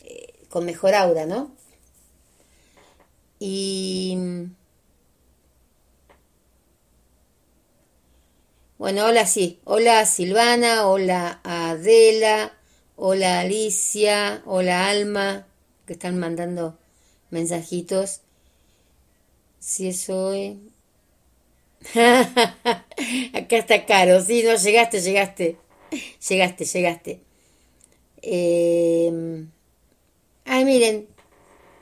[0.02, 1.50] Em, con mejor aura, ¿no?
[3.38, 4.16] Y...
[8.78, 12.52] Bueno, hola sí, hola Silvana, hola Adela,
[12.96, 15.46] hola Alicia, hola Alma,
[15.86, 16.78] que están mandando
[17.30, 18.22] mensajitos.
[19.60, 20.58] Si es hoy.
[21.94, 25.58] Acá está caro, sí, no, llegaste, llegaste.
[26.28, 27.20] Llegaste, llegaste.
[28.22, 29.46] Eh...
[30.44, 31.08] Ay, miren,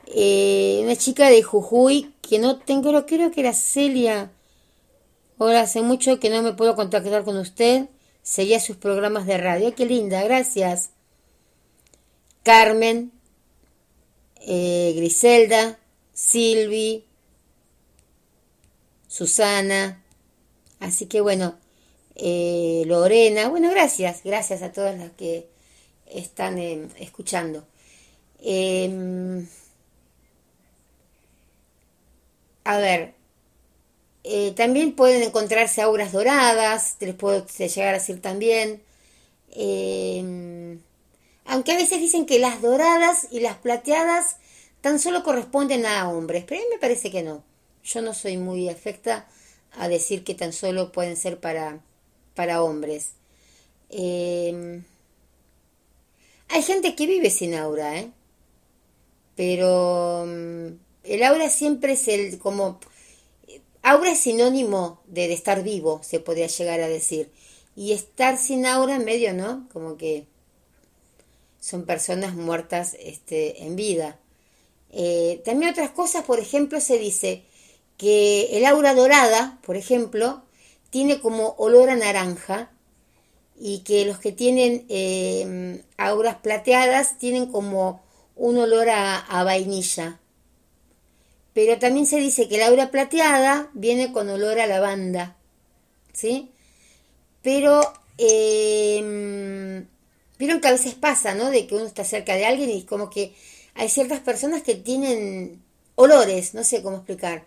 [0.07, 4.31] eh, una chica de Jujuy que no tengo, creo que era Celia.
[5.39, 7.89] Ahora hace mucho que no me puedo contactar con usted.
[8.23, 9.73] seguía sus programas de radio.
[9.75, 10.23] ¡Qué linda!
[10.23, 10.91] Gracias.
[12.43, 13.11] Carmen,
[14.41, 15.79] eh, Griselda,
[16.13, 17.05] Silvi,
[19.07, 20.03] Susana.
[20.79, 21.55] Así que bueno,
[22.15, 23.49] eh, Lorena.
[23.49, 24.21] Bueno, gracias.
[24.23, 25.47] Gracias a todas las que
[26.05, 27.65] están eh, escuchando.
[28.41, 29.47] Em,
[32.63, 33.13] a ver,
[34.23, 38.81] eh, también pueden encontrarse auras doradas, te les puedo llegar a decir también.
[39.51, 40.79] Em,
[41.45, 44.37] aunque a veces dicen que las doradas y las plateadas
[44.81, 47.43] tan solo corresponden a hombres, pero a mí me parece que no.
[47.83, 49.27] Yo no soy muy afecta
[49.73, 51.79] a decir que tan solo pueden ser para,
[52.35, 53.11] para hombres.
[53.89, 54.83] Em,
[56.49, 58.11] hay gente que vive sin aura, ¿eh?
[59.35, 60.67] Pero mm,
[61.03, 62.79] el aura siempre es el como
[63.83, 67.31] Aura es sinónimo de, estar vivo, se podría llegar a decir.
[67.75, 69.67] Y estar sin aura en medio, ¿no?
[69.73, 70.25] Como que
[71.59, 74.19] son personas muertas este, en vida.
[74.91, 77.43] Eh, también otras cosas, por ejemplo, se dice
[77.97, 80.43] que el aura dorada, por ejemplo,
[80.91, 82.71] tiene como olor a naranja
[83.59, 88.03] y que los que tienen eh, auras plateadas tienen como
[88.41, 90.19] un olor a vainilla.
[91.53, 95.35] Pero también se dice que la aura plateada viene con olor a lavanda,
[96.13, 96.49] ¿sí?
[97.43, 97.81] Pero
[98.17, 99.83] eh,
[100.39, 101.51] vieron que a veces pasa, ¿no?
[101.51, 103.35] De que uno está cerca de alguien y como que
[103.75, 105.61] hay ciertas personas que tienen
[105.95, 107.43] olores, no sé cómo explicar.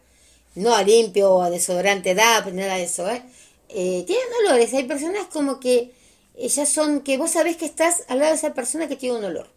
[0.55, 3.23] No a limpio o a desodorante DAP, nada de eso, ¿eh?
[3.69, 4.05] ¿eh?
[4.07, 5.93] tienen olores, hay personas como que
[6.37, 9.25] ellas son, que vos sabés que estás al lado de esa persona que tiene un
[9.25, 9.54] olor.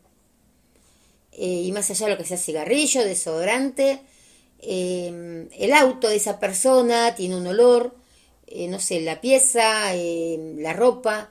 [1.37, 4.01] Eh, y más allá de lo que sea cigarrillo, desodorante,
[4.59, 7.95] Em, el auto de esa persona tiene un olor,
[8.47, 11.29] eh, no sé, la pieza, la ropa,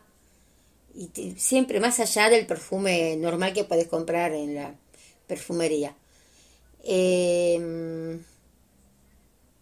[0.94, 4.74] y siempre más allá del perfume normal que puedes comprar en la
[5.26, 5.94] perfumería.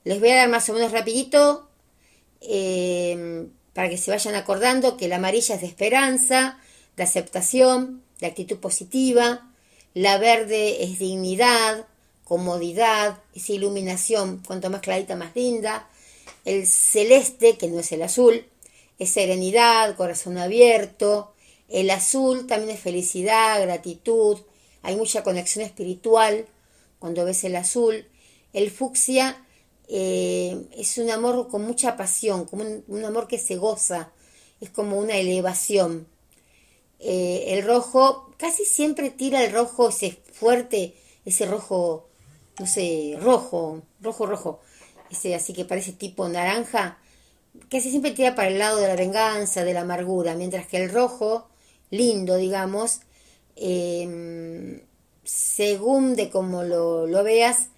[0.05, 1.69] Les voy a dar más o menos rapidito
[3.73, 6.59] para que se vayan acordando que la amarilla es de esperanza,
[6.97, 9.51] de aceptación, de actitud positiva,
[9.95, 11.87] la verde es dignidad,
[12.25, 15.89] comodidad, esa iluminación, cuanto más clarita, más linda.
[16.45, 18.45] El celeste, que no es el azul,
[18.99, 21.33] es serenidad, corazón abierto.
[21.69, 24.39] El azul también es felicidad, gratitud.
[24.83, 26.47] Hay mucha conexión espiritual
[26.99, 28.07] cuando ves el azul.
[28.53, 29.45] El fucsia
[29.89, 34.13] eh, es un amor con mucha pasión, como un, amor que se goza,
[34.61, 36.07] es como una elevación.
[37.05, 40.95] Eh, el rojo casi siempre tira el rojo ese fuerte,
[41.25, 42.09] ese rojo
[42.59, 44.61] no sé, rojo, rojo, rojo,
[45.11, 46.99] ese así que parece tipo naranja,
[47.71, 50.91] casi siempre tira para el lado de la venganza, de la amargura, mientras que el
[50.91, 51.49] rojo,
[51.91, 53.01] lindo, digamos,
[53.57, 54.81] em,
[55.25, 57.69] según de como lo, lo veas,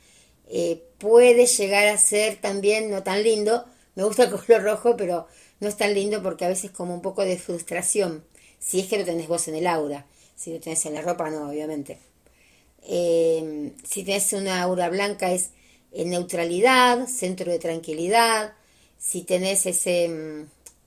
[0.49, 3.65] eh, puede llegar a ser también no tan lindo.
[3.95, 5.27] Me gusta el color rojo, pero
[5.61, 8.25] no es tan lindo porque a veces como un poco de frustración,
[8.59, 11.31] si es que lo tenés vos en el aura, si lo tenés en la ropa,
[11.31, 11.99] no, obviamente.
[12.83, 15.51] Eh, si tenés una aura blanca es
[15.93, 18.55] en neutralidad, centro de tranquilidad.
[18.99, 20.43] Si tenés ese mm,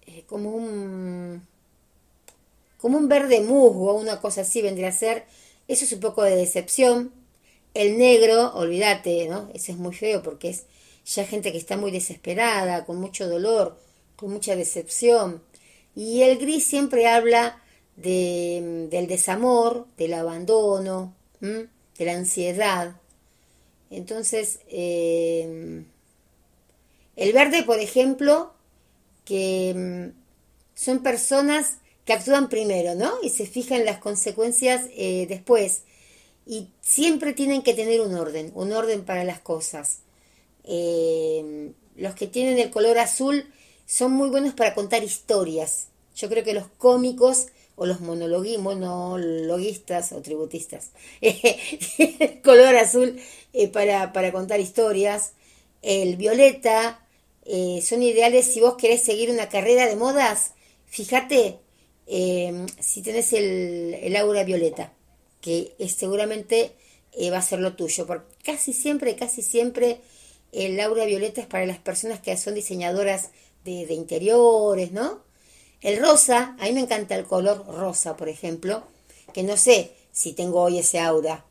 [0.07, 1.47] eh, como un
[2.77, 5.25] como un verde musgo, una cosa así vendría a ser,
[5.67, 7.11] eso es un poco de decepción.
[7.73, 9.49] El negro, olvídate, ¿no?
[9.53, 10.65] Ese es muy feo porque es
[11.05, 13.77] ya gente que está muy desesperada, con mucho dolor,
[14.15, 15.43] con mucha decepción.
[15.99, 17.61] Y el gris siempre habla
[17.97, 22.95] de, del desamor, del abandono de la ansiedad.
[23.91, 25.83] Entonces, eh,
[27.17, 28.53] el verde, por ejemplo,
[29.25, 30.17] que mm,
[30.73, 33.15] son personas que actúan primero, ¿no?
[33.21, 35.81] Y se fijan las consecuencias eh, después.
[36.45, 39.97] Y siempre tienen que tener un orden, un orden para las cosas.
[40.63, 43.51] Eh, los que tienen el color azul
[43.89, 45.87] son muy buenos para contar historias.
[46.15, 50.91] Yo creo que los cómicos o los monologuistas o tributistas.
[52.43, 53.19] color azul
[53.51, 55.33] eh, para, contar historias.
[55.81, 57.03] El violeta
[57.45, 60.51] eh, son ideales si vos querés seguir una carrera de modas.
[60.85, 61.57] Fíjate
[62.05, 64.93] em, si tenés el, aura violeta,
[65.41, 66.73] que es, seguramente
[67.13, 70.01] eh, va a ser lo tuyo, porque casi siempre, casi siempre
[70.51, 73.31] el aura violeta es para las personas que son diseñadoras
[73.85, 75.23] de, interiores, ¿no?
[75.81, 78.83] El rosa, a mí me encanta el color rosa, por ejemplo,
[79.33, 81.45] que no sé si tengo hoy ese aura,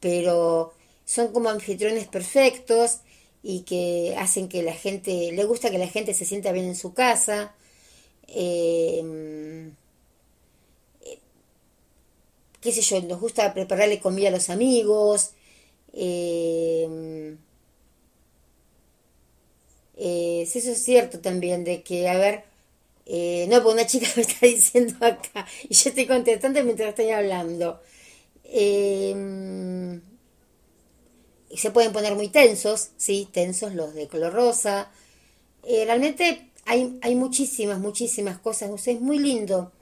[0.00, 0.72] pero
[1.04, 3.00] son como anfitriones perfectos
[3.42, 6.76] y que hacen que la gente, le gusta que la gente se sienta bien en
[6.76, 7.54] su casa.
[8.28, 9.70] eh,
[12.64, 15.32] qué sé yo, nos gusta prepararle comida a los amigos,
[15.92, 17.36] eh,
[19.96, 22.44] eh, eso es cierto también, de que, a ver,
[23.06, 27.10] eh, no, pues una chica me está diciendo acá, y yo estoy contestando mientras estoy
[27.10, 27.80] hablando.
[28.44, 29.14] Eh,
[31.54, 34.90] se pueden poner muy tensos, sí, tensos los de color rosa.
[35.64, 38.70] Eh, realmente hay, hay muchísimas, muchísimas cosas.
[38.88, 39.72] es muy lindo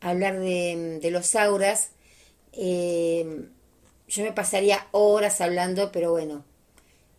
[0.00, 1.90] hablar de, de los auras.
[2.52, 3.46] Eh,
[4.08, 6.44] yo me pasaría horas hablando, pero bueno,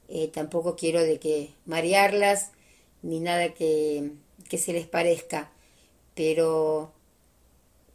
[0.10, 2.52] eh, tampoco quiero de que marearlas
[3.02, 4.12] ni nada que,
[4.50, 5.52] que se les parezca.
[6.16, 6.92] Pero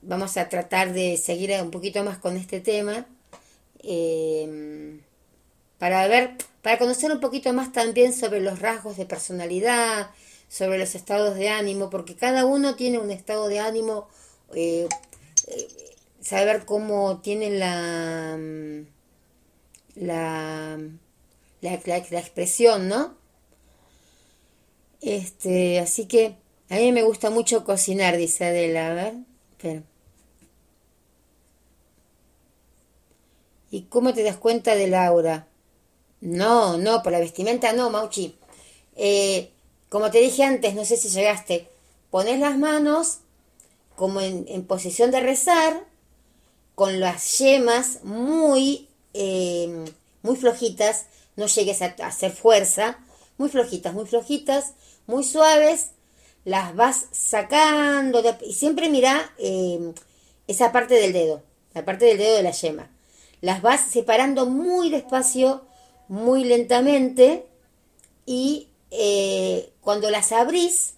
[0.03, 3.07] vamos a tratar de seguir un poquito más con este tema.
[3.83, 5.01] Eh,
[5.79, 10.11] para ver, para conocer un poquito más también sobre los rasgos de personalidad,
[10.49, 14.09] sobre los estados de ánimo, porque cada uno tiene un estado de ánimo,
[14.55, 14.89] eh,
[15.49, 15.69] eh,
[16.21, 18.87] saber cómo tiene la, mm,
[21.65, 23.15] la, expresión, ¿no?
[25.01, 26.37] Este, así que
[26.71, 29.15] a mí me gusta mucho cocinar, dice Adela, a ver.
[33.71, 35.49] ¿Y cómo te das cuenta de Laura?
[36.21, 38.37] No, no, por la vestimenta no, Mauchi.
[38.97, 39.51] Eh,
[39.89, 41.69] como te dije antes, no sé si llegaste,
[42.11, 43.19] pones las manos
[43.97, 45.87] como en, posición de rezar,
[46.75, 49.85] con las yemas muy, eh,
[50.23, 51.07] muy flojitas,
[51.37, 52.99] no llegues a, hacer fuerza,
[53.39, 54.75] muy flojitas, muy flojitas,
[55.07, 55.91] muy suaves,
[56.45, 59.93] las vas sacando y siempre mira eh,
[60.47, 62.91] esa parte del dedo, la parte del dedo de la yema.
[63.41, 65.65] Las vas separando muy despacio
[66.09, 67.47] muy lentamente
[68.27, 70.95] y eh, cuando las abrís,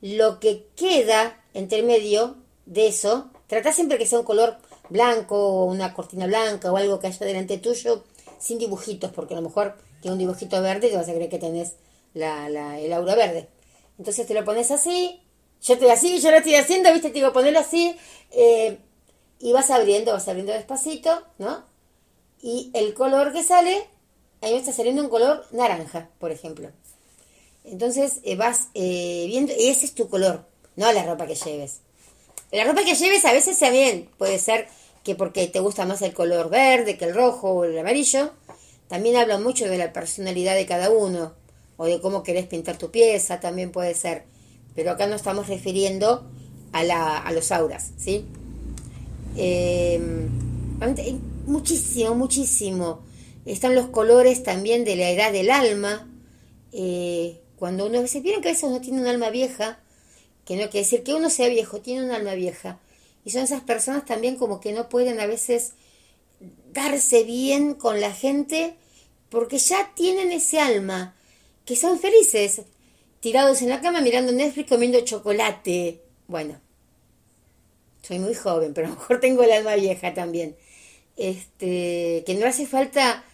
[0.00, 4.58] lo que queda entre medio de eso, trata siempre que sea un color
[4.88, 8.04] blanco o una cortina blanca o algo que haya delante tuyo,
[8.38, 11.30] sin dibujitos, porque a lo mejor tiene un dibujito verde y te vas a creer
[11.30, 11.74] que tenés
[12.14, 13.48] la, la, el aura verde.
[13.98, 15.20] Entonces te lo pones así,
[15.60, 17.96] yo estoy así, yo lo estoy haciendo, viste, te digo, ponerlo así,
[18.30, 18.78] eh,
[19.40, 21.64] y vas abriendo, vas abriendo despacito, ¿no?
[22.40, 23.86] Y el color que sale
[24.40, 26.70] a mí me está saliendo un color naranja, por ejemplo.
[27.64, 31.80] Entonces eh, vas eh, viendo, y ese es tu color, no la ropa que lleves.
[32.52, 34.68] La ropa que lleves a veces también puede ser
[35.08, 38.30] que porque te gusta más el color verde que el rojo o el amarillo.
[38.88, 41.32] También habla mucho de la personalidad de cada uno
[41.78, 44.24] o de cómo querés pintar tu pieza, también puede ser.
[44.74, 46.26] Pero acá no estamos refiriendo
[46.72, 48.26] a, la, a los auras, ¿sí?
[49.38, 49.98] Eh,
[51.46, 53.00] muchísimo, muchísimo
[53.46, 56.06] están los colores también de la edad del alma.
[56.72, 59.80] Eh, cuando uno se vieron que a veces tiene un alma vieja,
[60.44, 62.78] que no quiere decir que uno sea viejo, tiene un alma vieja.
[63.28, 65.72] Y son esas personas también como que no pueden a veces
[66.72, 68.74] darse bien con la gente
[69.28, 71.14] porque ya tienen ese alma,
[71.66, 72.62] que son felices,
[73.20, 76.00] tirados en la cama mirando Netflix comiendo chocolate.
[76.26, 76.58] Bueno,
[78.00, 80.56] soy muy joven, pero a lo mejor tengo el alma vieja también.
[81.18, 83.26] Este, que no hace falta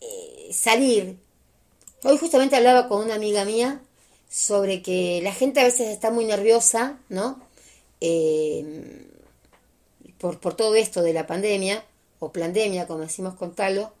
[0.00, 1.18] eh, salir.
[2.04, 3.82] Hoy justamente hablaba con una amiga mía
[4.30, 7.38] sobre que la gente a veces está muy nerviosa, ¿no?
[8.00, 9.10] Eh,
[10.22, 11.84] por, todo esto de la pandemia,
[12.20, 13.92] o pandemia, como decimos contarlo,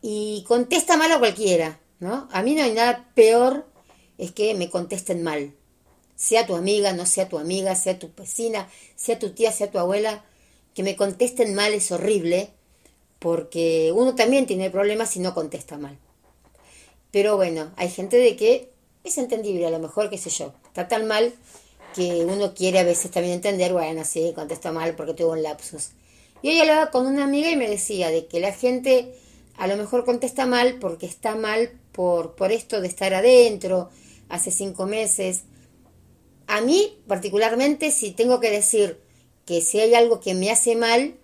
[0.00, 2.28] y contesta mal a cualquiera, ¿no?
[2.30, 3.66] A mí no hay nada peor
[4.18, 5.52] es que me contesten mal.
[6.14, 9.80] Sea tu amiga, no sea tu amiga, sea tu vecina, sea tu tía, sea tu
[9.80, 10.24] abuela,
[10.74, 12.50] que me contesten mal es horrible
[13.18, 15.98] porque uno también tiene problemas si no contesta mal.
[17.10, 18.70] Pero bueno, hay gente de que
[19.02, 21.34] es entendible, a lo mejor, qué sé yo, está tan mal
[21.96, 25.92] que uno quiere a veces también entender, bueno, sí, contesta mal porque tuvo un lapsus.
[26.42, 29.14] Y hoy hablaba con una amiga y me decía de que la gente
[29.56, 33.88] a lo mejor contesta mal porque está mal por, por esto de estar adentro
[34.28, 35.44] hace cinco meses.
[36.46, 39.00] A mí, particularmente, si tengo que decir
[39.46, 41.14] que si hay algo que me hace mal,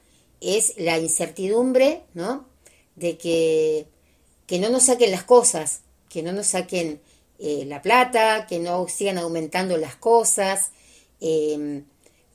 [0.40, 2.46] es la incertidumbre, ¿no?
[2.96, 3.86] De que,
[4.46, 7.02] que no nos saquen las cosas, que no nos saquen
[7.38, 10.70] eh, la plata, que no sigan aumentando las cosas,
[11.20, 11.84] em,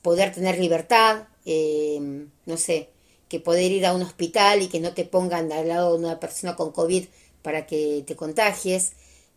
[0.02, 2.90] poder tener libertad, em, no sé,
[3.28, 6.20] que poder ir a un hospital y que no te pongan al lado de una
[6.20, 7.06] persona con COVID
[7.42, 8.92] para que te contagies.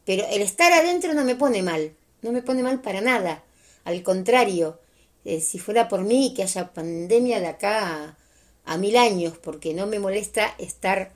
[0.06, 3.44] Pero el estar adentro no me pone mal, no me pone mal para nada.
[3.84, 4.80] Al contrario,
[5.26, 8.18] eh, si fuera por mí que haya pandemia de acá
[8.66, 11.12] a mil años porque no me molesta estar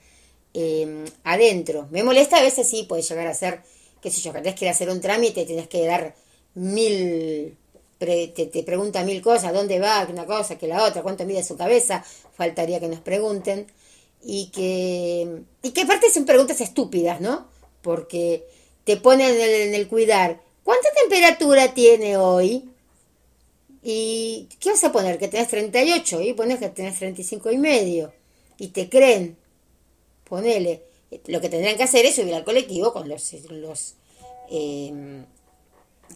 [0.54, 1.88] em, adentro.
[1.92, 3.62] Me molesta a veces sí, puede llegar a ser,
[4.06, 6.16] qué sé yo, que tenés que ir a hacer un trámite, tenés que dar
[6.54, 7.58] mil
[7.98, 12.06] te, pregunta mil cosas, dónde va, una cosa, que la otra, cuánto mide su cabeza,
[12.36, 13.66] faltaría que nos pregunten.
[14.28, 17.48] Y que, y que aparte son preguntas estúpidas, ¿no?
[17.82, 18.48] Porque
[18.84, 22.70] te ponen en el, en el cuidar, ¿cuánta temperatura tiene hoy?
[23.82, 25.18] ¿Y qué vas a poner?
[25.18, 28.14] Que tenés 38 y pones que tenés 35 y medio.
[28.58, 29.38] Y te creen.
[30.28, 30.84] Ponele.
[31.28, 33.96] Lo que tendrán que hacer es subir al colectivo con los, los
[34.50, 35.26] em,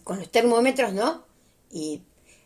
[0.04, 1.24] con los termómetros, ¿no?
[1.70, 2.02] Y,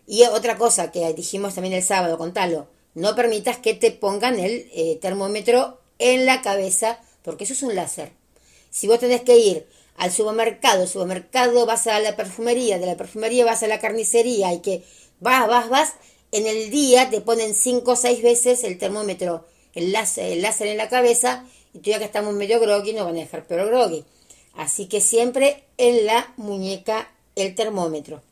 [0.06, 4.70] y, otra cosa que dijimos también el sábado, contalo, no permitas que te pongan el
[4.72, 8.12] eh, termómetro en la cabeza, porque eso es un láser.
[8.70, 13.44] Si vos tenés que ir al supermercado, supermercado vas a la perfumería, de la perfumería
[13.44, 14.84] vas a la carnicería y que
[15.20, 15.92] vas, vas, vas,
[16.32, 20.66] en el día te ponen cinco o seis veces el termómetro, el láser, el láser
[20.68, 21.44] en la cabeza,
[21.74, 24.04] y tú ya que estamos medio groggy nos van a dejar pero groggy.
[24.54, 28.22] Así que siempre en la muñeca el termómetro.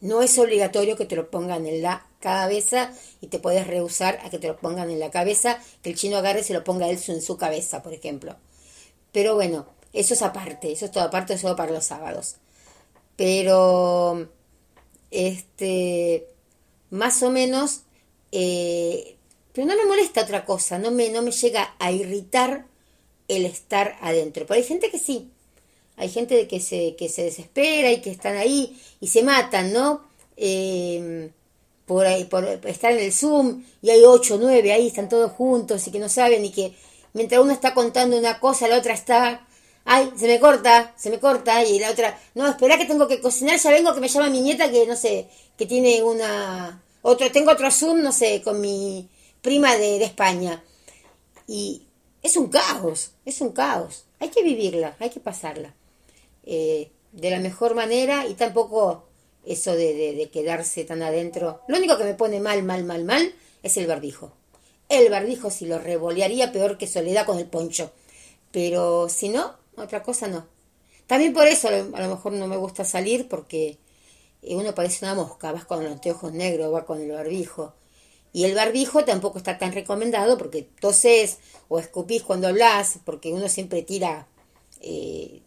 [0.00, 4.30] No es obligatorio que te lo pongan en la cabeza y te puedes rehusar a
[4.30, 6.88] que te lo pongan en la cabeza, que el chino agarre y se lo ponga
[6.88, 8.36] él en su cabeza, por ejemplo.
[9.12, 12.36] Pero bueno, eso es aparte, eso es todo aparte, solo para los sábados.
[13.16, 14.28] Pero
[15.10, 16.26] este,
[16.90, 17.82] más o menos,
[18.32, 19.16] eh,
[19.52, 22.66] pero no me molesta otra cosa, no me, no me llega a irritar
[23.28, 24.46] el estar adentro.
[24.46, 25.30] Pero hay gente que sí,
[25.96, 30.02] hay gente que se, que se desespera y que están ahí y se matan, ¿no?
[30.36, 31.30] Eh,
[31.86, 35.90] por, por estar en el Zoom y hay ocho, nueve ahí, están todos juntos y
[35.90, 36.72] que no saben y que
[37.14, 39.46] mientras uno está contando una cosa, la otra está
[39.84, 43.20] ay, se me corta, se me corta, y la otra, no, espera que tengo que
[43.20, 47.30] cocinar, ya vengo que me llama mi nieta que no sé, que tiene una, otro,
[47.32, 49.08] tengo otro Zoom, no sé, con mi
[49.42, 50.62] prima de, España.
[51.46, 51.86] Y
[52.22, 54.04] es un caos, es un caos.
[54.18, 55.74] Hay que vivirla, hay que pasarla.
[56.44, 59.08] Eh, de la mejor manera y tampoco
[59.44, 61.62] eso de, de, quedarse tan adentro.
[61.68, 64.32] Lo único que me pone mal, mal, mal, mal es el barbijo.
[64.88, 67.92] El barbijo si lo revolearía peor que Soledad con el poncho.
[68.52, 70.46] Pero si no, otra cosa no.
[71.06, 73.78] También por eso a lo mejor no me gusta salir porque
[74.42, 77.74] eh, uno parece una mosca, vas con los anteojos negros, vas con el barbijo.
[78.32, 83.48] Y el barbijo tampoco está tan recomendado porque toses o escupís cuando hablas, porque uno
[83.48, 84.28] siempre tira
[84.80, 85.42] eh,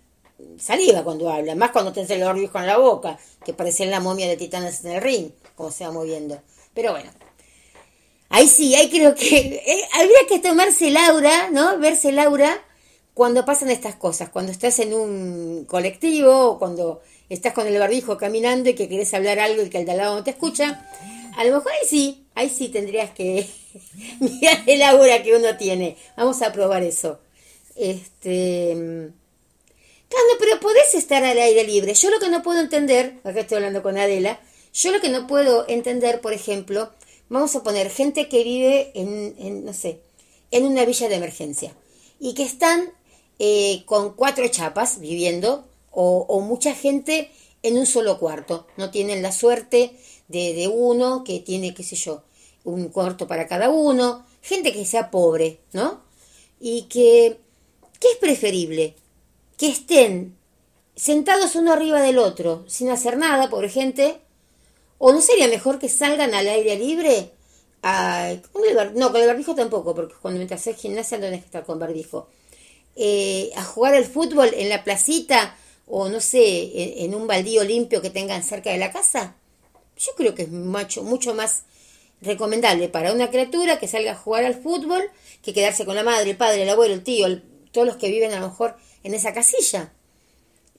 [0.60, 4.28] saliva cuando habla, más cuando tenés el barbijo en la boca, que parece la momia
[4.28, 6.42] de titanes en el ring, como se va moviendo.
[6.74, 7.12] Pero bueno,
[8.30, 11.80] ahí sí, ahí creo que eh, habría que tomarse Laura, ¿no?
[11.80, 12.62] Verse Laura
[13.14, 18.18] cuando pasan estas cosas, cuando estás en un colectivo o cuando estás con el barbijo
[18.18, 20.88] caminando y que querés hablar algo y que el de al lado no te escucha,
[21.38, 23.48] a lo mejor ahí sí, ahí sí tendrías que
[24.20, 25.98] mirar el aura que uno tiene.
[26.18, 27.20] Vamos a probar eso.
[27.76, 29.12] Este.
[30.10, 31.94] Claro, pero podés estar al aire libre.
[31.96, 34.40] Yo lo que no puedo entender, acá estoy hablando con Adela,
[34.74, 36.92] yo lo que no puedo entender, por ejemplo,
[37.30, 40.00] vamos a poner gente que vive en, no sé,
[40.52, 41.74] en una villa de emergencia
[42.20, 42.92] y que están
[43.40, 47.30] eh, con cuatro chapas viviendo o, mucha gente
[47.62, 48.68] en un solo cuarto.
[48.78, 49.98] No tienen la suerte
[50.34, 52.24] de, uno que tiene, qué sé yo,
[52.64, 54.26] un cuarto para cada uno.
[54.42, 56.02] Gente que sea pobre, ¿no?
[56.60, 57.38] Y que,
[58.00, 58.96] ¿qué es preferible?
[59.58, 60.36] Que estén
[60.96, 64.20] sentados uno arriba del otro, sin hacer nada, pobre gente.
[64.98, 67.32] ¿O no sería mejor que salgan al aire libre?
[68.96, 71.80] no, con el barbijo tampoco, porque cuando te haces gimnasia no tienes que estar con
[71.80, 72.30] barbijo
[72.96, 75.58] eh, a jugar al fútbol en la placita
[75.88, 79.36] o no sé, en, un baldío limpio que tengan cerca de la casa,
[80.06, 81.64] yo creo que es mucho, mucho más
[82.22, 85.04] recomendable para una criatura que salga a jugar al fútbol
[85.42, 87.28] que quedarse con la madre, el padre, el abuelo, el tío,
[87.72, 89.94] todos los que viven a lo mejor en esa casilla.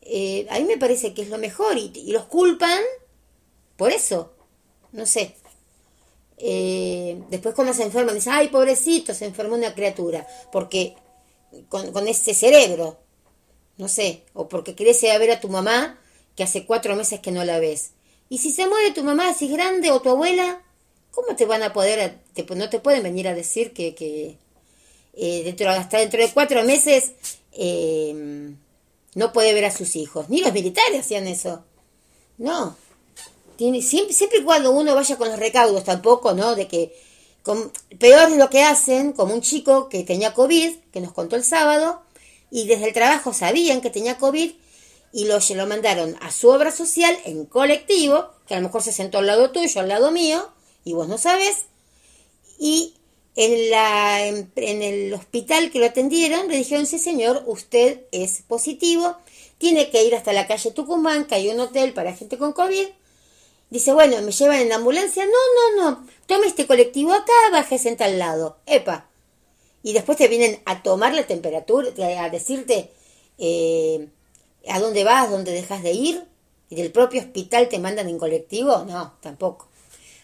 [0.02, 2.80] Eh, a mí me parece que es lo mejor y, los culpan
[3.76, 4.32] por eso.
[4.92, 5.34] No sé.
[6.38, 10.26] Eh, después cuando se enferman dicen, ay, pobrecito, se enfermó una criatura.
[10.52, 10.94] Porque
[11.68, 12.98] con, ese cerebro.
[13.76, 15.98] No sé, o porque querés ir a ver a tu mamá
[16.36, 17.90] que hace cuatro meses que no la ves.
[18.28, 20.62] Y si se muere tu mamá, si es grande, o tu abuela,
[21.10, 22.18] ¿cómo te van a poder,
[22.56, 24.38] no te pueden venir a decir que, que
[25.14, 27.12] eh, dentro, hasta dentro de cuatro meses
[27.52, 28.56] em,
[29.14, 30.28] no puede ver a sus hijos?
[30.28, 31.64] Ni los militares hacían eso.
[32.38, 32.76] No.
[33.56, 36.56] Tiene, siempre, siempre y cuando uno vaya con los recaudos tampoco, ¿no?
[36.56, 36.92] De que
[37.98, 41.44] peor es lo que hacen, como un chico que tenía COVID, que nos contó el
[41.44, 42.02] sábado,
[42.50, 44.52] y desde el trabajo sabían que tenía COVID
[45.14, 48.92] y lo, lo mandaron a su obra social en colectivo, que a lo mejor se
[48.92, 50.50] sentó al lado tuyo, al lado mío,
[50.84, 51.66] y vos no sabes,
[52.58, 52.94] y
[53.36, 59.16] en, la, en, el hospital que lo atendieron le dijeron, sí señor, usted es positivo,
[59.58, 62.88] tiene que ir hasta la calle Tucumán, que hay un hotel para gente con COVID,
[63.70, 65.24] Dice, bueno, me llevan en la ambulancia.
[65.24, 66.06] No, no, no.
[66.26, 68.58] Tome este colectivo acá, bájese en tal lado.
[68.66, 69.08] Epa.
[69.82, 71.88] Y después te vienen a tomar la temperatura,
[72.22, 72.92] a decirte
[73.36, 74.08] eh,
[74.68, 76.24] a dónde vas, dónde dejas de ir.
[76.70, 78.84] Y del propio hospital te mandan en colectivo.
[78.84, 79.68] No, tampoco.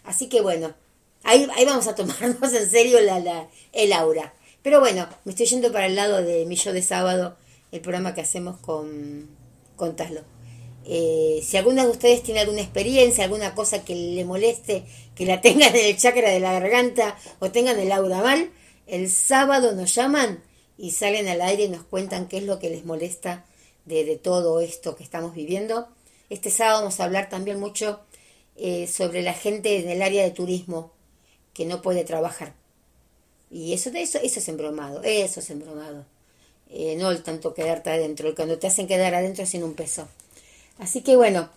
[0.04, 0.74] Así que bueno,
[1.22, 4.34] ahí, ahí vamos a tomarnos en serio la, la, el aura.
[4.62, 7.36] Pero bueno, me estoy yendo para el lado de mi show de sábado,
[7.72, 9.28] el programa que hacemos con,
[9.76, 10.22] con Taslo.
[10.84, 14.84] Eh, si alguna de ustedes tiene alguna experiencia, alguna cosa que le moleste,
[15.14, 18.50] que la tengan en el chakra de la garganta o tengan el aura mal,
[18.86, 20.42] el sábado nos llaman
[20.76, 23.44] y salen al aire y nos cuentan qué es lo que les molesta
[23.90, 25.88] de, todo esto que estamos viviendo.
[26.30, 28.00] Este sábado vamos a hablar también mucho
[28.56, 30.92] eh, sobre la gente en el área de turismo
[31.52, 32.54] que no puede trabajar.
[33.50, 36.06] Y eso, eso, eso es embromado, eso es embromado.
[36.70, 40.08] Eh, no el tanto quedarte adentro, cuando te hacen quedar adentro sin un peso.
[40.78, 41.50] Así que bueno,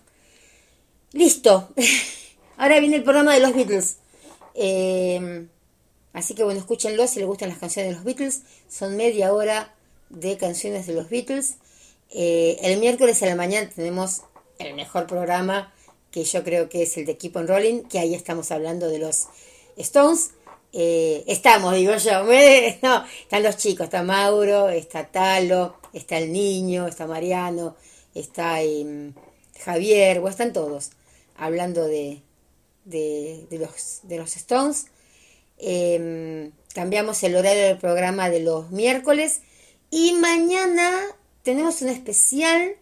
[1.12, 1.68] listo.
[2.56, 3.96] Ahora viene el programa de los Beatles.
[4.54, 5.46] Eh,
[6.12, 8.42] así que bueno, escúchenlo si les gustan las canciones de los Beatles.
[8.68, 9.72] Son media hora
[10.10, 11.54] de canciones de los Beatles.
[12.14, 14.22] El miércoles a la mañana tenemos
[14.58, 15.74] el mejor programa
[16.14, 19.00] que yo creo que es el de Keep on Rolling, que ahí estamos hablando de
[19.00, 19.26] los
[19.76, 20.30] Stones.
[20.72, 22.22] Eh, estamos, digo yo,
[22.82, 27.74] no, están los chicos, está Mauro, está Talo, está el niño, está Mariano,
[28.14, 29.12] está em,
[29.64, 30.90] Javier, están todos
[31.36, 32.22] hablando de,
[32.84, 34.86] de, los, de los Stones.
[35.58, 39.40] Em, cambiamos el horario del programa de los miércoles
[39.90, 41.08] y mañana
[41.44, 42.74] tenemos un especial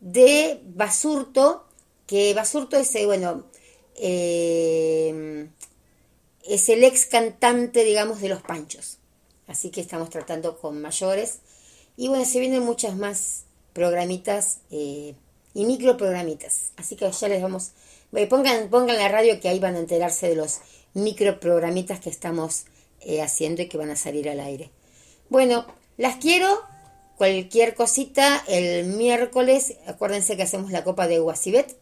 [0.00, 1.66] de Basurto
[2.06, 3.44] que Basurto es, eh, bueno,
[3.96, 5.46] eh,
[6.42, 8.96] es el ex cantante, digamos, de Los Panchos.
[9.46, 11.40] Así que estamos tratando con mayores.
[11.98, 13.42] Y bueno, se vienen muchas más
[13.74, 15.14] programitas eh,
[15.52, 16.72] y microprogramitas.
[16.76, 17.72] Así que ya les vamos...
[18.30, 20.60] Pongan, pongan la radio que ahí van a enterarse de los
[20.94, 22.64] microprogramitas que estamos
[23.22, 24.70] haciendo y que van a salir al aire.
[25.28, 25.66] Bueno,
[25.98, 26.62] las quiero.
[27.18, 29.74] Cualquier cosita el miércoles.
[29.88, 31.76] Acuérdense que hacemos la copa de Guasibet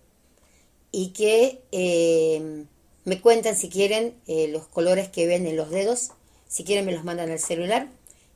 [0.91, 2.65] y que eh,
[3.05, 6.13] me cuentan si quieren eh, los colores que ven en los dedos.
[6.49, 7.89] Si quieren me los mandan al celular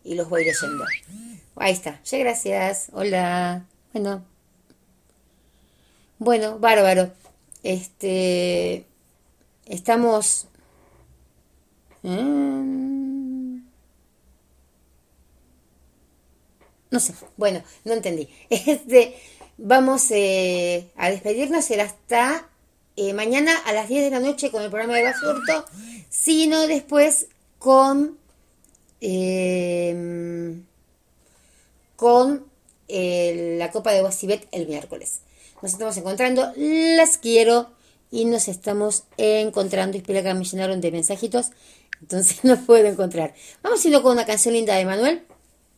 [0.05, 0.84] y los voy leyendo.
[1.57, 2.03] Ahí está.
[2.05, 2.88] Ya gracias.
[2.92, 3.64] Hola.
[3.94, 4.22] Bueno.
[6.18, 7.11] Bueno, bárbaro.
[7.62, 8.84] Este
[9.64, 10.48] estamos
[16.91, 17.14] no sé.
[17.36, 18.28] Bueno, no entendí.
[18.51, 19.14] Este
[19.62, 22.49] vamos eh, a despedirnos será hasta
[22.97, 25.64] eh, mañana a las 10 de la noche con el programa de Basurto,
[26.09, 27.28] sino después
[27.59, 28.18] con,
[29.01, 30.61] eh,
[31.97, 32.45] con
[32.88, 35.20] eh, la Copa de Guasibet el miércoles.
[35.62, 37.70] Nos estamos encontrando, las quiero
[38.11, 39.97] y nos estamos encontrando.
[39.97, 41.53] Espera que me llenaron de mensajitos,
[42.01, 43.34] entonces no puedo encontrar.
[43.62, 45.22] Vamos a irnos con una canción linda de Manuel.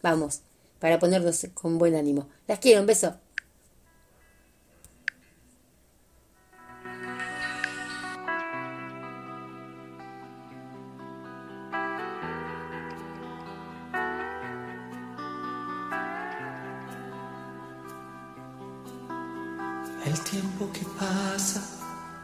[0.02, 0.40] Vamos,
[0.82, 2.26] para ponernos con buen ánimo.
[2.48, 3.14] Las quiero, un beso.
[20.04, 21.62] El tiempo que pasa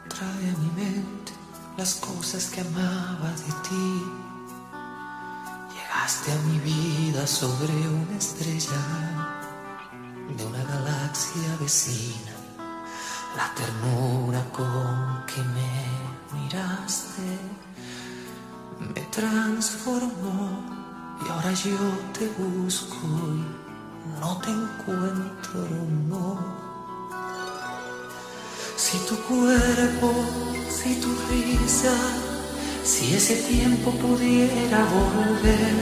[0.08, 1.30] trae a mi mente
[1.76, 4.27] las cosas que amaba de ti.
[6.08, 8.80] Llegaste a mi vida sobre una estrella
[10.38, 12.32] de una galaxia vecina.
[13.36, 17.38] La ternura con que me miraste
[18.80, 20.62] me transformó
[21.26, 21.76] y ahora yo
[22.18, 25.68] te busco y no te encuentro,
[26.08, 26.38] no.
[28.76, 30.14] Si tu cuerpo,
[30.70, 31.92] si tu risa,
[32.88, 35.76] si ese tiempo pudiera volver,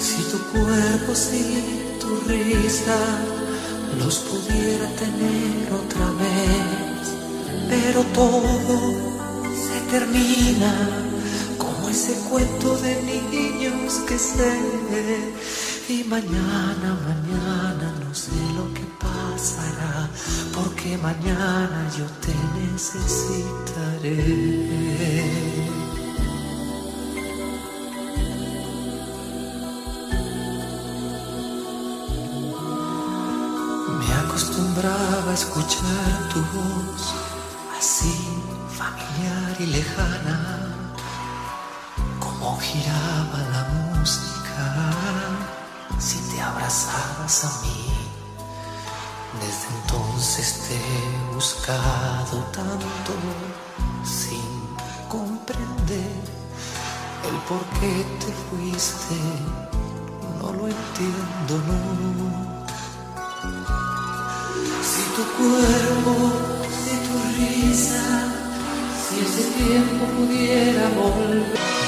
[0.00, 1.62] si tu cuerpo, si
[2.00, 2.98] tu risa,
[4.00, 7.04] los pudiera tener otra vez,
[7.70, 8.76] pero todo
[9.66, 10.72] se termina
[11.56, 14.58] como ese cuento de niños que sé,
[15.88, 20.10] y mañana, mañana no sé lo que pasará
[20.52, 23.82] porque mañana yo te necesitaré.
[35.32, 37.14] Escuchar tu voz
[37.78, 38.14] así
[38.68, 40.76] familiar y lejana,
[42.20, 44.32] como giraba la música
[45.98, 47.92] si te abrazabas a mí
[49.40, 53.12] Desde entonces te he buscado tanto
[54.04, 54.42] sin
[55.08, 56.22] comprender
[57.28, 59.14] el por qué te fuiste.
[60.40, 62.51] No lo entiendo, no.
[65.14, 66.32] Tu cuerpo,
[66.70, 68.02] si tu risa,
[68.96, 71.81] si ese tiempo pudiera volver.